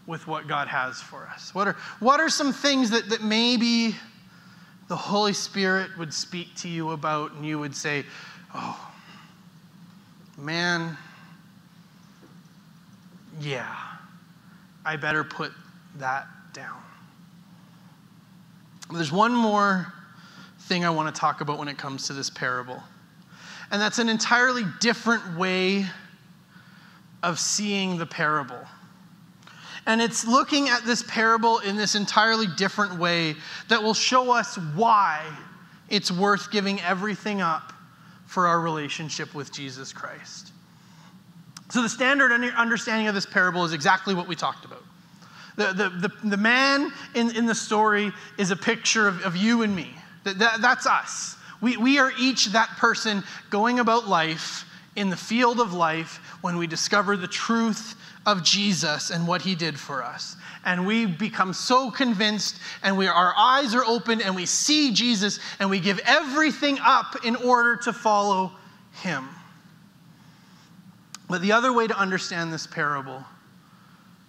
with 0.06 0.26
what 0.26 0.46
God 0.46 0.68
has 0.68 1.00
for 1.00 1.26
us? 1.26 1.54
What 1.54 1.68
are, 1.68 1.76
what 2.00 2.20
are 2.20 2.28
some 2.28 2.52
things 2.52 2.90
that, 2.90 3.08
that 3.10 3.22
maybe 3.22 3.94
the 4.88 4.96
Holy 4.96 5.32
Spirit 5.32 5.90
would 5.98 6.14
speak 6.14 6.54
to 6.56 6.68
you 6.68 6.90
about 6.92 7.32
and 7.32 7.44
you 7.44 7.58
would 7.58 7.74
say, 7.74 8.04
oh, 8.54 8.90
man, 10.38 10.96
yeah, 13.40 13.74
I 14.84 14.96
better 14.96 15.24
put 15.24 15.52
that 15.96 16.26
down. 16.54 16.80
There's 18.90 19.12
one 19.12 19.34
more 19.34 19.92
thing 20.68 20.84
I 20.84 20.90
want 20.90 21.12
to 21.12 21.18
talk 21.18 21.40
about 21.40 21.58
when 21.58 21.68
it 21.68 21.78
comes 21.78 22.06
to 22.06 22.12
this 22.12 22.30
parable, 22.30 22.82
and 23.70 23.80
that's 23.80 23.98
an 23.98 24.08
entirely 24.08 24.62
different 24.80 25.36
way 25.36 25.86
of 27.22 27.38
seeing 27.38 27.98
the 27.98 28.06
parable. 28.06 28.60
And 29.86 30.02
it's 30.02 30.26
looking 30.26 30.68
at 30.68 30.84
this 30.84 31.02
parable 31.08 31.60
in 31.60 31.76
this 31.76 31.94
entirely 31.94 32.46
different 32.56 32.98
way 32.98 33.34
that 33.68 33.82
will 33.82 33.94
show 33.94 34.30
us 34.30 34.56
why 34.74 35.24
it's 35.88 36.12
worth 36.12 36.50
giving 36.50 36.80
everything 36.82 37.40
up 37.40 37.72
for 38.26 38.46
our 38.46 38.60
relationship 38.60 39.34
with 39.34 39.50
Jesus 39.50 39.92
Christ. 39.92 40.52
So, 41.70 41.82
the 41.82 41.88
standard 41.88 42.32
understanding 42.32 43.08
of 43.08 43.14
this 43.14 43.26
parable 43.26 43.64
is 43.64 43.72
exactly 43.72 44.14
what 44.14 44.28
we 44.28 44.36
talked 44.36 44.64
about. 44.64 44.84
The, 45.56 45.72
the, 45.72 45.88
the, 46.08 46.28
the 46.28 46.36
man 46.36 46.92
in, 47.14 47.34
in 47.34 47.46
the 47.46 47.54
story 47.54 48.12
is 48.38 48.50
a 48.50 48.56
picture 48.56 49.08
of, 49.08 49.22
of 49.22 49.36
you 49.36 49.62
and 49.62 49.74
me. 49.74 49.97
That, 50.24 50.38
that, 50.38 50.60
that's 50.60 50.86
us. 50.86 51.36
We, 51.60 51.76
we 51.76 51.98
are 51.98 52.12
each 52.18 52.46
that 52.46 52.68
person 52.76 53.24
going 53.50 53.80
about 53.80 54.06
life 54.08 54.64
in 54.96 55.10
the 55.10 55.16
field 55.16 55.60
of 55.60 55.72
life 55.72 56.20
when 56.40 56.56
we 56.56 56.66
discover 56.66 57.16
the 57.16 57.28
truth 57.28 57.94
of 58.26 58.42
Jesus 58.42 59.10
and 59.10 59.26
what 59.26 59.42
he 59.42 59.54
did 59.54 59.78
for 59.78 60.02
us. 60.02 60.36
And 60.64 60.86
we 60.86 61.06
become 61.06 61.52
so 61.52 61.90
convinced, 61.90 62.58
and 62.82 62.98
we, 62.98 63.06
our 63.06 63.32
eyes 63.36 63.74
are 63.74 63.84
open, 63.84 64.20
and 64.20 64.34
we 64.34 64.44
see 64.44 64.92
Jesus, 64.92 65.38
and 65.60 65.70
we 65.70 65.80
give 65.80 66.00
everything 66.04 66.78
up 66.82 67.24
in 67.24 67.36
order 67.36 67.76
to 67.76 67.92
follow 67.92 68.52
him. 69.02 69.28
But 71.28 71.42
the 71.42 71.52
other 71.52 71.72
way 71.72 71.86
to 71.86 71.96
understand 71.96 72.52
this 72.52 72.66
parable 72.66 73.24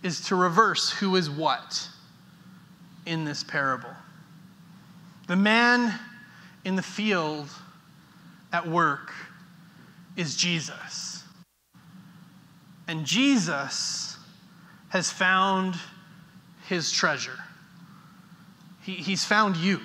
is 0.04 0.21
to 0.28 0.36
reverse 0.36 0.89
who 0.91 1.15
is 1.15 1.30
what 1.30 1.88
in 3.06 3.25
this 3.25 3.43
parable. 3.43 3.89
The 5.30 5.36
man 5.36 5.94
in 6.65 6.76
the 6.76 6.82
field 6.82 7.48
at 8.52 8.68
work 8.68 9.13
is 10.18 10.36
Jesus. 10.36 11.24
And 12.88 13.06
Jesus 13.06 14.18
has 14.89 15.12
found 15.12 15.76
his 16.68 16.92
treasure. 16.92 17.38
He, 18.82 18.96
he's 18.96 19.24
found 19.24 19.56
you. 19.56 19.80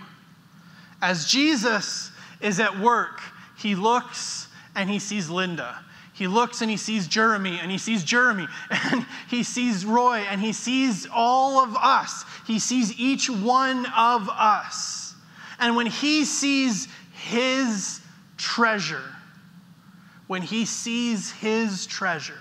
As 1.02 1.26
Jesus 1.26 2.10
is 2.40 2.58
at 2.58 2.80
work, 2.80 3.20
he 3.58 3.74
looks 3.74 4.48
and 4.74 4.88
he 4.88 4.98
sees 4.98 5.28
Linda 5.28 5.84
he 6.14 6.28
looks 6.28 6.62
and 6.62 6.70
he 6.70 6.76
sees 6.76 7.08
Jeremy 7.08 7.58
and 7.60 7.72
he 7.72 7.78
sees 7.78 8.04
Jeremy 8.04 8.46
and 8.70 9.04
he 9.28 9.42
sees 9.42 9.84
Roy 9.84 10.18
and 10.18 10.40
he 10.40 10.52
sees 10.52 11.08
all 11.12 11.58
of 11.58 11.76
us. 11.76 12.24
He 12.46 12.60
sees 12.60 12.98
each 12.98 13.28
one 13.28 13.84
of 13.86 14.30
us. 14.30 15.03
And 15.58 15.76
when 15.76 15.86
he 15.86 16.24
sees 16.24 16.88
his 17.12 18.00
treasure, 18.36 19.02
when 20.26 20.42
he 20.42 20.64
sees 20.64 21.30
his 21.30 21.86
treasure, 21.86 22.40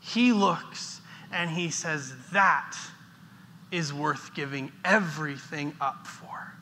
he 0.00 0.32
looks 0.32 1.00
and 1.32 1.50
he 1.50 1.70
says, 1.70 2.14
That 2.32 2.76
is 3.70 3.92
worth 3.92 4.34
giving 4.34 4.72
everything 4.84 5.74
up 5.80 6.06
for. 6.06 6.52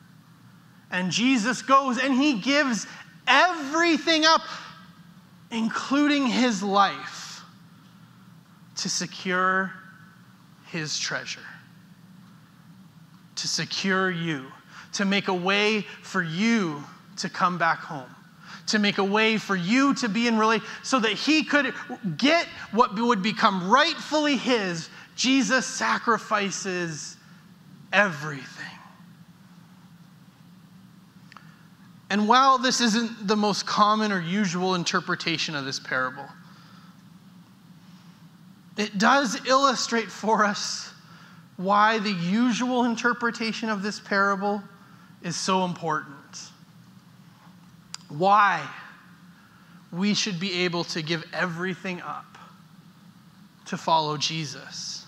And 0.91 1.11
Jesus 1.11 1.61
goes 1.61 1.97
and 1.97 2.13
he 2.13 2.39
gives 2.39 2.87
everything 3.27 4.25
up 4.25 4.41
including 5.51 6.27
his 6.27 6.61
life, 6.61 7.41
to 8.75 8.89
secure 8.89 9.71
his 10.67 10.99
treasure, 10.99 11.39
to 13.35 13.47
secure 13.47 14.11
you, 14.11 14.45
to 14.95 15.05
make 15.05 15.27
a 15.27 15.33
way 15.33 15.81
for 16.01 16.21
you 16.21 16.83
to 17.17 17.29
come 17.29 17.57
back 17.57 17.79
home 17.79 18.09
to 18.67 18.79
make 18.79 18.97
a 18.97 19.03
way 19.03 19.37
for 19.37 19.55
you 19.55 19.93
to 19.93 20.09
be 20.09 20.27
in 20.27 20.39
relation 20.39 20.65
so 20.81 20.99
that 20.99 21.11
he 21.11 21.43
could 21.43 21.71
get 22.17 22.47
what 22.71 22.95
would 22.99 23.21
become 23.21 23.69
rightfully 23.69 24.37
his 24.37 24.89
jesus 25.15 25.67
sacrifices 25.67 27.15
everything. 27.95 28.65
And 32.09 32.27
while 32.27 32.57
this 32.59 32.81
isn't 32.81 33.27
the 33.27 33.35
most 33.35 33.65
common 33.65 34.11
or 34.11 34.21
usual 34.21 34.75
interpretation 34.75 35.55
of 35.55 35.65
this 35.65 35.79
parable, 35.79 36.27
it 38.77 38.97
does 38.97 39.43
illustrate 39.47 40.11
for 40.11 40.45
us 40.45 40.93
why 41.57 41.97
the 41.99 42.11
usual 42.11 42.83
interpretation 42.83 43.69
of 43.69 43.81
this 43.81 43.99
parable 43.99 44.61
is 45.25 45.35
so 45.35 45.65
important. 45.65 46.13
Why 48.09 48.65
we 49.91 50.13
should 50.13 50.39
be 50.39 50.63
able 50.63 50.83
to 50.85 51.01
give 51.01 51.25
everything 51.33 51.99
up 52.01 52.37
to 53.65 53.75
follow 53.75 54.17
Jesus 54.17 55.05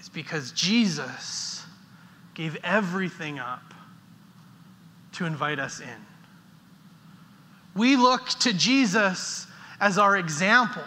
is 0.00 0.08
because 0.08 0.52
Jesus 0.52 1.62
gave 2.34 2.56
everything 2.64 3.38
up 3.38 3.74
to 5.12 5.26
invite 5.26 5.58
us 5.58 5.80
in. 5.80 6.06
We 7.76 7.96
look 7.96 8.28
to 8.40 8.54
Jesus 8.54 9.46
as 9.80 9.98
our 9.98 10.16
example. 10.16 10.82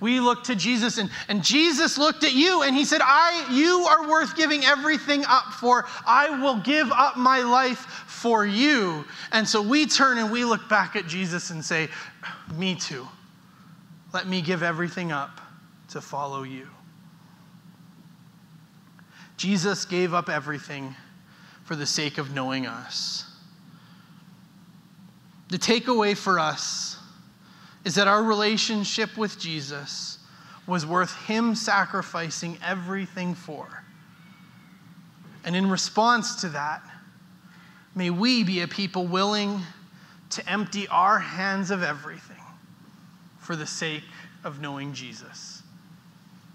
We 0.00 0.20
look 0.20 0.44
to 0.44 0.54
Jesus, 0.54 0.98
and, 0.98 1.10
and 1.28 1.42
Jesus 1.42 1.98
looked 1.98 2.22
at 2.22 2.32
you 2.32 2.62
and 2.62 2.76
he 2.76 2.84
said, 2.84 3.00
I, 3.02 3.48
You 3.50 3.80
are 3.80 4.08
worth 4.08 4.36
giving 4.36 4.64
everything 4.64 5.24
up 5.26 5.52
for. 5.54 5.86
I 6.06 6.40
will 6.40 6.58
give 6.60 6.90
up 6.92 7.16
my 7.16 7.40
life 7.40 7.78
for 8.06 8.46
you. 8.46 9.04
And 9.32 9.46
so 9.46 9.60
we 9.60 9.86
turn 9.86 10.18
and 10.18 10.30
we 10.30 10.44
look 10.44 10.68
back 10.68 10.94
at 10.94 11.06
Jesus 11.06 11.50
and 11.50 11.64
say, 11.64 11.88
Me 12.54 12.74
too. 12.76 13.08
Let 14.12 14.28
me 14.28 14.40
give 14.40 14.62
everything 14.62 15.10
up 15.10 15.40
to 15.90 16.00
follow 16.00 16.44
you. 16.44 16.68
Jesus 19.36 19.84
gave 19.84 20.14
up 20.14 20.28
everything 20.28 20.94
for 21.64 21.76
the 21.76 21.86
sake 21.86 22.18
of 22.18 22.34
knowing 22.34 22.66
us. 22.66 23.24
The 25.48 25.58
takeaway 25.58 26.16
for 26.16 26.38
us 26.38 26.97
is 27.84 27.94
that 27.94 28.08
our 28.08 28.22
relationship 28.22 29.16
with 29.16 29.38
Jesus 29.38 30.18
was 30.66 30.84
worth 30.84 31.14
Him 31.26 31.54
sacrificing 31.54 32.58
everything 32.64 33.34
for. 33.34 33.84
And 35.44 35.56
in 35.56 35.70
response 35.70 36.42
to 36.42 36.50
that, 36.50 36.82
may 37.94 38.10
we 38.10 38.44
be 38.44 38.60
a 38.60 38.68
people 38.68 39.06
willing 39.06 39.60
to 40.30 40.48
empty 40.48 40.86
our 40.88 41.18
hands 41.18 41.70
of 41.70 41.82
everything 41.82 42.36
for 43.38 43.56
the 43.56 43.66
sake 43.66 44.04
of 44.44 44.60
knowing 44.60 44.92
Jesus. 44.92 45.62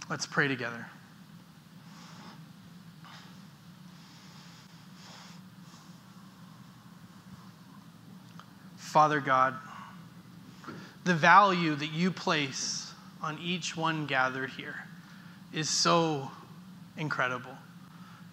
Let's 0.09 0.27
pray 0.27 0.47
together. 0.47 0.85
Father 8.77 9.19
God, 9.19 9.55
the 11.03 11.13
value 11.13 11.75
that 11.75 11.91
you 11.91 12.11
place 12.11 12.91
on 13.21 13.37
each 13.39 13.75
one 13.75 14.05
gathered 14.05 14.49
here 14.51 14.75
is 15.53 15.69
so 15.69 16.29
incredible. 16.97 17.57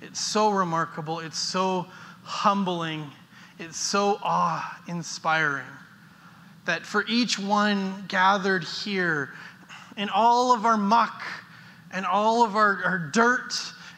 It's 0.00 0.20
so 0.20 0.50
remarkable. 0.50 1.20
It's 1.20 1.38
so 1.38 1.86
humbling. 2.22 3.10
It's 3.58 3.76
so 3.76 4.18
awe 4.22 4.80
inspiring 4.88 5.66
that 6.64 6.86
for 6.86 7.04
each 7.08 7.38
one 7.38 8.04
gathered 8.08 8.64
here, 8.64 9.30
in 9.96 10.08
all 10.08 10.54
of 10.54 10.64
our 10.64 10.76
muck 10.76 11.22
and 11.92 12.06
all 12.06 12.44
of 12.44 12.54
our, 12.54 12.80
our 12.84 13.10
dirt 13.12 13.52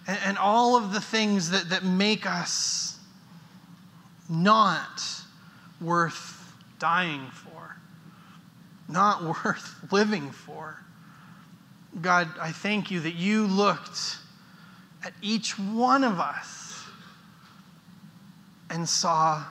and, 0.06 0.18
and 0.24 0.38
all 0.38 0.76
of 0.76 0.92
the 0.92 1.00
things 1.00 1.50
that, 1.50 1.68
that 1.68 1.85
make 1.85 2.24
us 2.24 2.98
not 4.28 5.02
worth 5.80 6.54
dying 6.78 7.26
for, 7.32 7.41
not 8.92 9.22
worth 9.44 9.92
living 9.92 10.31
for. 10.31 10.76
God, 12.00 12.28
I 12.40 12.52
thank 12.52 12.90
you 12.90 13.00
that 13.00 13.14
you 13.14 13.46
looked 13.46 14.18
at 15.05 15.12
each 15.20 15.59
one 15.59 16.05
of 16.05 16.20
us 16.20 16.85
and 18.70 18.88
saw 18.88 19.44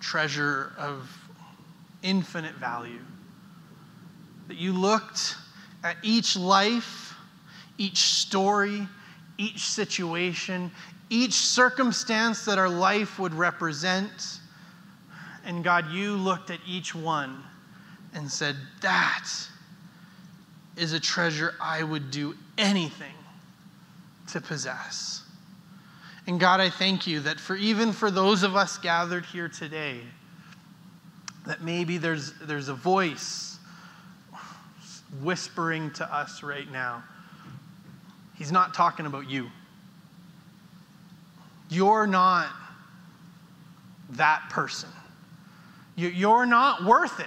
treasure 0.00 0.72
of 0.78 1.08
infinite 2.02 2.54
value. 2.54 3.00
That 4.48 4.56
you 4.56 4.72
looked 4.72 5.36
at 5.84 5.96
each 6.02 6.36
life, 6.36 7.14
each 7.78 7.98
story, 7.98 8.88
each 9.38 9.60
situation, 9.60 10.70
each 11.10 11.34
circumstance 11.34 12.44
that 12.46 12.58
our 12.58 12.68
life 12.68 13.18
would 13.18 13.34
represent. 13.34 14.40
And 15.44 15.62
God, 15.62 15.90
you 15.90 16.16
looked 16.16 16.50
at 16.50 16.58
each 16.66 16.94
one 16.94 17.44
and 18.16 18.30
said, 18.30 18.56
That 18.80 19.28
is 20.76 20.92
a 20.92 21.00
treasure 21.00 21.54
I 21.60 21.82
would 21.82 22.10
do 22.10 22.34
anything 22.58 23.14
to 24.28 24.40
possess. 24.40 25.22
And 26.26 26.40
God, 26.40 26.60
I 26.60 26.70
thank 26.70 27.06
you 27.06 27.20
that 27.20 27.38
for 27.38 27.54
even 27.54 27.92
for 27.92 28.10
those 28.10 28.42
of 28.42 28.56
us 28.56 28.78
gathered 28.78 29.24
here 29.26 29.48
today, 29.48 30.00
that 31.46 31.62
maybe 31.62 31.98
there's, 31.98 32.32
there's 32.40 32.68
a 32.68 32.74
voice 32.74 33.58
whispering 35.22 35.92
to 35.92 36.12
us 36.12 36.42
right 36.42 36.70
now. 36.72 37.04
He's 38.34 38.50
not 38.50 38.74
talking 38.74 39.06
about 39.06 39.30
you. 39.30 39.50
You're 41.70 42.06
not 42.06 42.48
that 44.10 44.48
person. 44.50 44.88
You're 45.96 46.46
not 46.46 46.84
worth 46.84 47.20
it. 47.20 47.26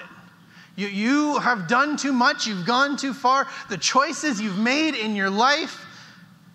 You, 0.79 1.39
have 1.39 1.67
done 1.67 1.97
too 1.97 2.13
much. 2.13 2.47
You've 2.47 2.65
gone 2.65 2.95
too 2.95 3.13
far. 3.13 3.47
The 3.69 3.77
choices 3.77 4.39
you've 4.39 4.57
made 4.57 4.95
in 4.95 5.13
your 5.13 5.29
life, 5.29 5.85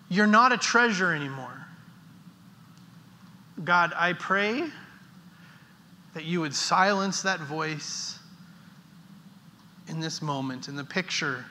you're 0.09 0.25
not 0.25 0.51
a 0.51 0.57
treasure 0.57 1.13
anymore. 1.13 1.51
God, 3.63 3.93
I 3.95 4.13
pray 4.13 4.67
that 6.15 6.25
you 6.25 6.41
would 6.41 6.55
silence 6.55 7.21
that 7.21 7.39
voice 7.39 8.17
in 9.87 9.99
this 9.99 10.23
moment. 10.23 10.67
In 10.67 10.75
the 10.75 10.83
picture 10.83 11.45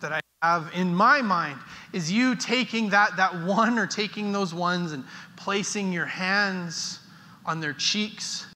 that 0.00 0.12
I 0.12 0.20
have 0.42 0.72
in 0.74 0.92
my 0.92 1.22
mind 1.22 1.60
is 1.92 2.10
you 2.10 2.34
taking 2.34 2.90
that, 2.90 3.16
that 3.16 3.44
one 3.44 3.78
or 3.78 3.86
taking 3.86 4.32
those 4.32 4.52
ones 4.52 4.90
and 4.90 5.04
placing 5.36 5.92
your 5.92 6.06
hands 6.06 6.98
on 7.46 7.60
their 7.60 7.72
cheeks 7.72 8.47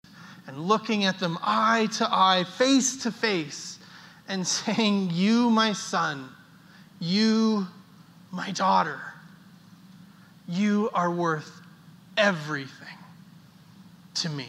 and 0.46 0.59
looking 0.59 1.05
at 1.05 1.18
them 1.18 1.38
eye 1.42 1.88
to 1.98 2.09
eye, 2.11 2.44
face 2.57 3.02
to 3.05 3.12
face, 3.12 3.78
and 4.28 4.46
saying, 4.46 5.11
You, 5.12 5.50
my 5.50 5.72
son, 5.72 6.28
you, 7.00 7.66
my 8.31 8.50
daughter, 8.50 9.00
you 10.48 10.90
are 10.94 11.11
worth 11.11 11.61
everything 12.16 12.98
to 14.14 14.28
me. 14.28 14.48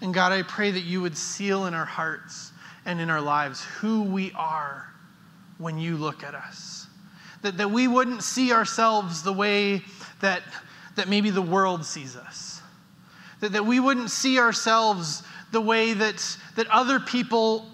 And 0.00 0.12
God, 0.12 0.32
I 0.32 0.42
pray 0.42 0.70
that 0.70 0.80
you 0.80 1.00
would 1.00 1.16
seal 1.16 1.66
in 1.66 1.74
our 1.74 1.84
hearts 1.84 2.52
and 2.84 3.00
in 3.00 3.08
our 3.08 3.20
lives 3.20 3.62
who 3.62 4.02
we 4.02 4.32
are 4.32 4.88
when 5.58 5.78
you 5.78 5.96
look 5.96 6.24
at 6.24 6.34
us. 6.34 6.86
That, 7.42 7.58
that 7.58 7.70
we 7.70 7.88
wouldn't 7.88 8.22
see 8.22 8.52
ourselves 8.52 9.22
the 9.22 9.32
way 9.32 9.82
that, 10.20 10.42
that 10.96 11.08
maybe 11.08 11.30
the 11.30 11.42
world 11.42 11.84
sees 11.84 12.16
us. 12.16 12.51
That, 13.42 13.52
that 13.52 13.66
we 13.66 13.80
wouldn't 13.80 14.10
see 14.10 14.38
ourselves 14.38 15.24
the 15.50 15.60
way 15.60 15.94
that, 15.94 16.36
that 16.54 16.68
other 16.68 17.00
people 17.00 17.66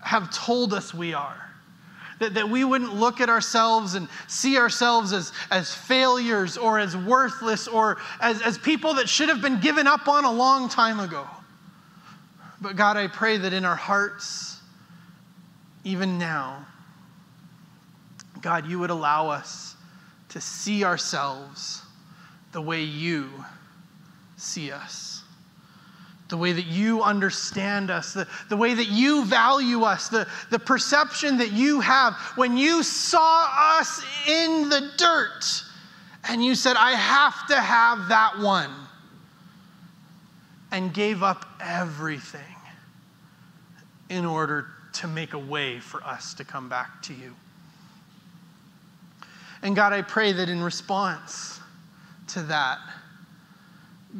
have 0.00 0.32
told 0.32 0.74
us 0.74 0.92
we 0.92 1.14
are. 1.14 1.38
That, 2.18 2.34
that 2.34 2.48
we 2.48 2.64
wouldn't 2.64 2.92
look 2.94 3.20
at 3.20 3.28
ourselves 3.28 3.94
and 3.94 4.08
see 4.26 4.58
ourselves 4.58 5.12
as, 5.12 5.32
as 5.52 5.72
failures 5.72 6.56
or 6.56 6.80
as 6.80 6.96
worthless 6.96 7.68
or 7.68 7.98
as, 8.20 8.42
as 8.42 8.58
people 8.58 8.94
that 8.94 9.08
should 9.08 9.28
have 9.28 9.40
been 9.40 9.60
given 9.60 9.86
up 9.86 10.08
on 10.08 10.24
a 10.24 10.30
long 10.30 10.68
time 10.68 10.98
ago. 10.98 11.24
But 12.60 12.74
God, 12.74 12.96
I 12.96 13.06
pray 13.06 13.36
that 13.36 13.52
in 13.52 13.64
our 13.64 13.76
hearts, 13.76 14.58
even 15.84 16.18
now, 16.18 16.66
God, 18.40 18.66
you 18.66 18.80
would 18.80 18.90
allow 18.90 19.28
us 19.28 19.76
to 20.30 20.40
see 20.40 20.82
ourselves 20.82 21.82
the 22.50 22.60
way 22.60 22.82
you 22.82 23.30
see 24.36 24.72
us 24.72 25.11
the 26.32 26.38
way 26.38 26.52
that 26.52 26.64
you 26.64 27.02
understand 27.02 27.90
us, 27.90 28.14
the, 28.14 28.26
the 28.48 28.56
way 28.56 28.72
that 28.72 28.88
you 28.88 29.22
value 29.26 29.82
us, 29.82 30.08
the, 30.08 30.26
the 30.48 30.58
perception 30.58 31.36
that 31.36 31.52
you 31.52 31.78
have. 31.80 32.14
When 32.36 32.56
you 32.56 32.82
saw 32.82 33.78
us 33.78 34.02
in 34.26 34.70
the 34.70 34.92
dirt 34.96 35.44
and 36.26 36.42
you 36.42 36.54
said, 36.54 36.74
I 36.78 36.92
have 36.92 37.46
to 37.48 37.60
have 37.60 38.08
that 38.08 38.38
one, 38.38 38.70
and 40.70 40.94
gave 40.94 41.22
up 41.22 41.44
everything 41.60 42.40
in 44.08 44.24
order 44.24 44.68
to 44.94 45.06
make 45.06 45.34
a 45.34 45.38
way 45.38 45.80
for 45.80 46.02
us 46.02 46.32
to 46.32 46.44
come 46.44 46.66
back 46.66 47.02
to 47.02 47.12
you. 47.12 47.34
And 49.60 49.76
God, 49.76 49.92
I 49.92 50.00
pray 50.00 50.32
that 50.32 50.48
in 50.48 50.62
response 50.62 51.60
to 52.28 52.42
that, 52.44 52.78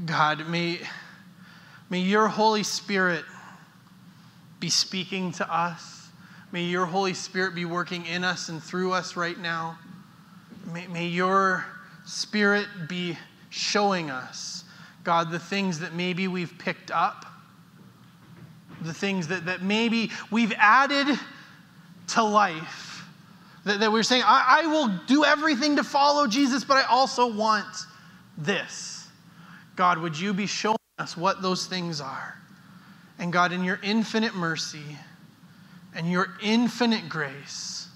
God, 0.05 0.47
may 0.47 0.81
May 1.93 2.01
your 2.01 2.27
Holy 2.27 2.63
Spirit 2.63 3.23
be 4.61 4.71
speaking 4.71 5.31
to 5.33 5.55
us. 5.55 6.09
May 6.51 6.63
your 6.63 6.87
Holy 6.87 7.13
Spirit 7.13 7.55
be 7.55 7.67
working 7.67 8.07
in 8.07 8.25
us 8.25 8.49
and 8.49 8.63
through 8.63 8.95
us 8.95 9.15
right 9.15 9.39
now. 9.39 9.79
May, 10.73 10.87
may 10.87 11.07
your 11.07 11.67
Spirit 12.07 12.67
be 12.89 13.19
showing 13.51 14.09
us, 14.09 14.65
God, 15.05 15.31
the 15.31 15.39
things 15.39 15.81
that 15.81 15.93
maybe 15.93 16.29
we've 16.29 16.57
picked 16.57 16.91
up, 16.91 17.27
the 18.81 18.95
things 18.95 19.29
that, 19.29 19.45
that 19.45 19.61
maybe 19.61 20.11
we've 20.31 20.55
added 20.57 21.19
to 22.07 22.23
life. 22.23 23.05
That, 23.67 23.81
that 23.81 23.93
we're 23.93 24.03
saying, 24.03 24.23
I, 24.25 24.63
I 24.63 24.67
will 24.67 24.89
do 25.07 25.27
everything 25.27 25.77
to 25.77 25.85
follow 25.85 26.27
Jesus, 26.27 26.65
but 26.65 26.79
I 26.79 26.85
also 26.85 27.31
want 27.31 27.85
this. 28.39 29.09
God, 29.77 29.99
would 29.99 30.19
you 30.19 30.33
be 30.33 30.47
showing 30.47 30.79
us 30.99 31.17
what 31.17 31.43
those 31.43 31.67
things 31.67 32.01
are. 32.01 32.37
And 33.19 33.33
God, 33.33 33.53
in 33.53 33.65
your 33.65 33.79
infinite 33.83 34.35
mercy 34.35 34.99
and 35.95 36.11
your 36.11 36.29
infinite 36.43 37.09
grace, 37.09 37.89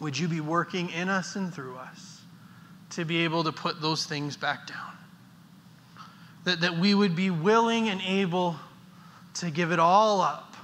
would 0.00 0.18
you 0.18 0.28
be 0.28 0.40
working 0.40 0.90
in 0.90 1.08
us 1.08 1.36
and 1.36 1.52
through 1.52 1.76
us 1.76 2.20
to 2.90 3.04
be 3.04 3.24
able 3.24 3.44
to 3.44 3.52
put 3.52 3.80
those 3.80 4.06
things 4.06 4.36
back 4.36 4.66
down? 4.66 4.92
That, 6.44 6.60
that 6.60 6.78
we 6.78 6.94
would 6.94 7.14
be 7.14 7.30
willing 7.30 7.88
and 7.88 8.00
able 8.02 8.56
to 9.34 9.50
give 9.50 9.72
it 9.72 9.78
all 9.78 10.20
up 10.20 10.56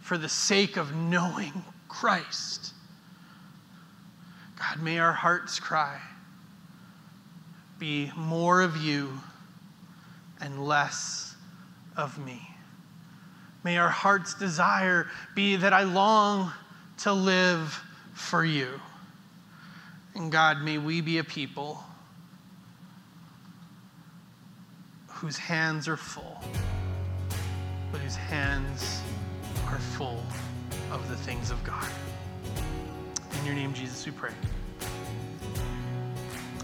for 0.00 0.18
the 0.18 0.28
sake 0.28 0.76
of 0.76 0.94
knowing 0.94 1.52
Christ. 1.88 2.72
God, 4.58 4.82
may 4.82 4.98
our 4.98 5.12
hearts 5.12 5.60
cry 5.60 6.00
be 7.78 8.10
more 8.16 8.60
of 8.60 8.76
you 8.76 9.20
and 10.40 10.64
less 10.64 11.34
of 11.96 12.18
me. 12.18 12.40
May 13.62 13.76
our 13.76 13.90
heart's 13.90 14.34
desire 14.34 15.06
be 15.34 15.56
that 15.56 15.72
I 15.72 15.82
long 15.82 16.52
to 16.98 17.12
live 17.12 17.82
for 18.14 18.44
you. 18.44 18.68
And 20.14 20.32
God, 20.32 20.62
may 20.62 20.78
we 20.78 21.00
be 21.00 21.18
a 21.18 21.24
people 21.24 21.82
whose 25.08 25.36
hands 25.36 25.88
are 25.88 25.96
full, 25.96 26.42
but 27.92 28.00
whose 28.00 28.16
hands 28.16 29.02
are 29.66 29.78
full 29.78 30.22
of 30.90 31.06
the 31.08 31.16
things 31.16 31.50
of 31.50 31.62
God. 31.62 31.88
In 33.38 33.46
your 33.46 33.54
name, 33.54 33.74
Jesus, 33.74 34.04
we 34.06 34.12
pray. 34.12 34.32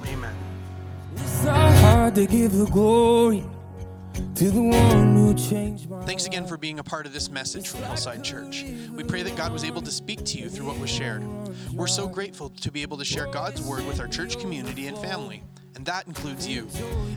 Amen. 0.06 0.34
It's 1.16 1.30
so 1.42 1.52
hard 1.52 2.14
to 2.14 2.26
give 2.26 2.52
the 2.52 2.66
glory 2.66 3.44
Thanks 6.04 6.26
again 6.26 6.46
for 6.46 6.58
being 6.58 6.78
a 6.78 6.84
part 6.84 7.06
of 7.06 7.14
this 7.14 7.30
message 7.30 7.68
from 7.68 7.82
Hillside 7.84 8.22
Church. 8.22 8.66
We 8.92 9.02
pray 9.02 9.22
that 9.22 9.34
God 9.34 9.50
was 9.50 9.64
able 9.64 9.80
to 9.80 9.90
speak 9.90 10.26
to 10.26 10.38
you 10.38 10.50
through 10.50 10.66
what 10.66 10.78
was 10.78 10.90
shared. 10.90 11.24
We're 11.72 11.86
so 11.86 12.06
grateful 12.06 12.50
to 12.50 12.70
be 12.70 12.82
able 12.82 12.98
to 12.98 13.04
share 13.04 13.26
God's 13.28 13.62
word 13.62 13.86
with 13.86 13.98
our 13.98 14.06
church 14.06 14.38
community 14.38 14.88
and 14.88 14.98
family 14.98 15.42
and 15.76 15.84
that 15.84 16.06
includes 16.06 16.48
you. 16.48 16.66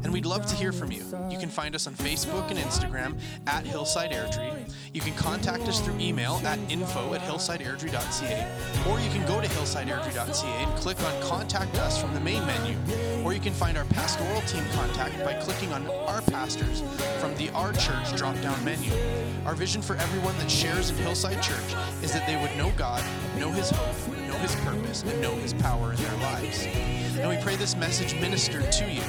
And 0.04 0.12
we'd 0.12 0.26
love 0.26 0.46
to 0.46 0.56
hear 0.56 0.74
from 0.74 0.92
you. 0.92 1.04
You 1.32 1.40
can 1.40 1.50
find 1.50 1.74
us 1.74 1.88
on 1.88 1.94
Facebook 1.94 2.50
and 2.50 2.60
Instagram 2.60 3.18
at 3.48 3.66
Hillside 3.66 4.12
Airdrie. 4.12 4.72
You 4.94 5.00
can 5.00 5.14
contact 5.16 5.64
us 5.64 5.80
through 5.80 5.98
email 5.98 6.42
at 6.46 6.60
info 6.70 7.14
at 7.14 7.22
hillsideairdrie.ca, 7.22 8.92
or 8.92 9.00
you 9.00 9.10
can 9.12 9.26
go 9.26 9.40
to 9.42 9.48
hillsideairdrie.ca 9.48 10.64
and 10.64 10.76
click 10.78 11.02
on 11.02 11.22
Contact 11.22 11.76
Us 11.78 12.00
from 12.02 12.14
the 12.14 12.20
main 12.20 12.46
menu, 12.46 12.78
or 13.24 13.34
you 13.34 13.40
can 13.40 13.54
find 13.54 13.78
our 13.78 13.86
pastoral 13.86 14.42
team 14.42 14.64
contact 14.74 15.18
by 15.24 15.34
clicking 15.36 15.72
on 15.72 15.88
Our 15.88 16.22
Pastors 16.22 16.84
from 17.20 17.34
the 17.36 17.50
Our 17.52 17.72
Church 17.72 18.16
drop 18.18 18.40
down 18.42 18.64
menu. 18.66 18.92
Our 19.46 19.56
vision 19.56 19.82
for 19.82 19.96
everyone 19.96 20.38
that 20.40 20.52
shares 20.52 20.90
in 20.90 20.98
Hillside 20.98 21.42
Church 21.42 21.76
is 22.04 22.12
that 22.12 22.28
they 22.28 22.36
would 22.36 22.56
know 22.58 22.74
God, 22.76 23.04
know 23.38 23.52
His 23.52 23.70
hope, 23.70 24.19
His 24.40 24.56
purpose, 24.56 25.04
and 25.04 25.22
know 25.22 25.36
His 25.36 25.54
power 25.54 25.92
in 25.92 25.98
their 25.98 26.18
lives. 26.18 26.66
And 27.20 27.30
we 27.30 27.38
pray 27.44 27.58
this 27.58 27.76
message 27.76 28.14
ministered 28.22 28.72
to 28.72 28.90
you 28.90 29.02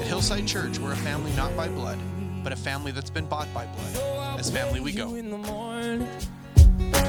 At 0.00 0.06
Hillside 0.06 0.46
Church, 0.46 0.78
we're 0.78 0.92
a 0.92 0.96
family 0.96 1.32
not 1.32 1.56
by 1.56 1.68
blood, 1.68 1.98
but 2.42 2.52
a 2.52 2.56
family 2.56 2.92
that's 2.92 3.08
been 3.08 3.24
bought 3.24 3.52
by 3.54 3.66
blood. 3.66 4.38
As 4.38 4.50
family, 4.50 4.80
we 4.80 4.92
go. 4.92 5.14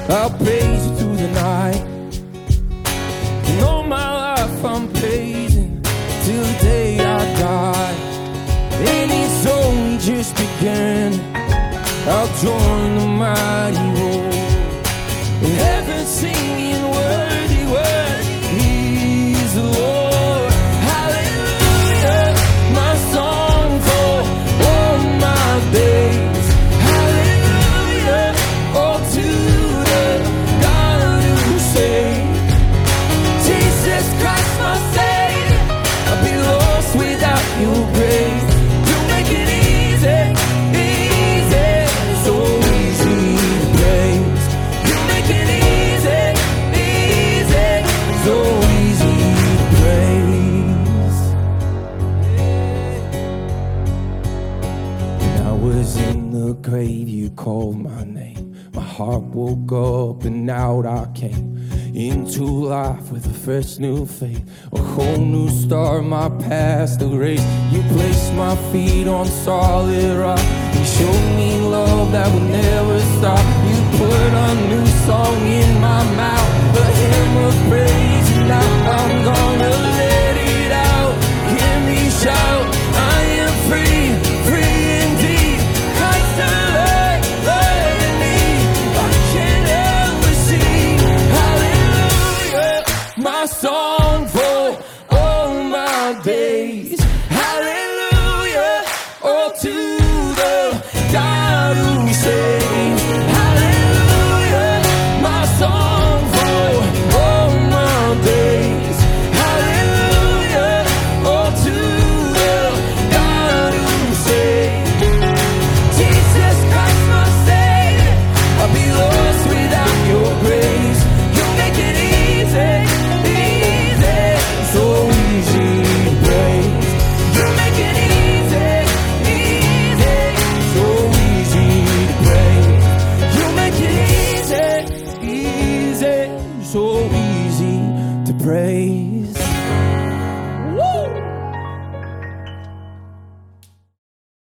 I'll 0.08 0.30
praise 0.30 0.86
you 0.86 0.96
through 0.96 1.16
the 1.16 1.30
night. 1.32 1.84
And 3.48 3.64
all 3.64 3.82
my 3.82 4.34
life 4.34 4.64
I'm 4.64 4.90
praising 4.92 5.82
till 6.24 6.42
the 6.42 6.58
day 6.62 6.98
I 6.98 7.38
die. 7.38 7.94
And 8.72 9.10
it's 9.12 9.46
only 9.46 9.98
just 9.98 10.34
begun. 10.36 11.12
I'll 12.08 12.28
join 12.42 12.98
the 12.98 13.06
mighty 13.06 14.00
roar. 14.00 14.24
In 15.42 15.52
heaven 15.56 16.06
singing 16.06 16.45
woke 59.36 59.70
up 59.70 60.24
and 60.24 60.50
out 60.50 60.86
I 60.86 61.06
came 61.14 61.58
into 61.94 62.42
life 62.42 63.12
with 63.12 63.26
a 63.26 63.34
fresh 63.44 63.78
new 63.78 64.06
faith, 64.06 64.42
a 64.72 64.80
whole 64.80 65.18
new 65.18 65.50
start, 65.50 66.04
my 66.04 66.30
past 66.48 67.02
erased. 67.02 67.46
You 67.70 67.82
placed 67.94 68.32
my 68.32 68.56
feet 68.72 69.06
on 69.06 69.26
solid 69.26 70.16
rock. 70.16 70.40
You 70.74 70.84
showed 70.84 71.26
me 71.36 71.60
love 71.60 72.12
that 72.12 72.32
would 72.32 72.48
never 72.50 72.98
stop. 73.18 73.44
You 73.68 73.98
put 73.98 74.30
a 74.46 74.54
new 74.70 74.86
song 75.04 75.36
in 75.46 75.80
my 75.82 76.02
mouth, 76.16 76.35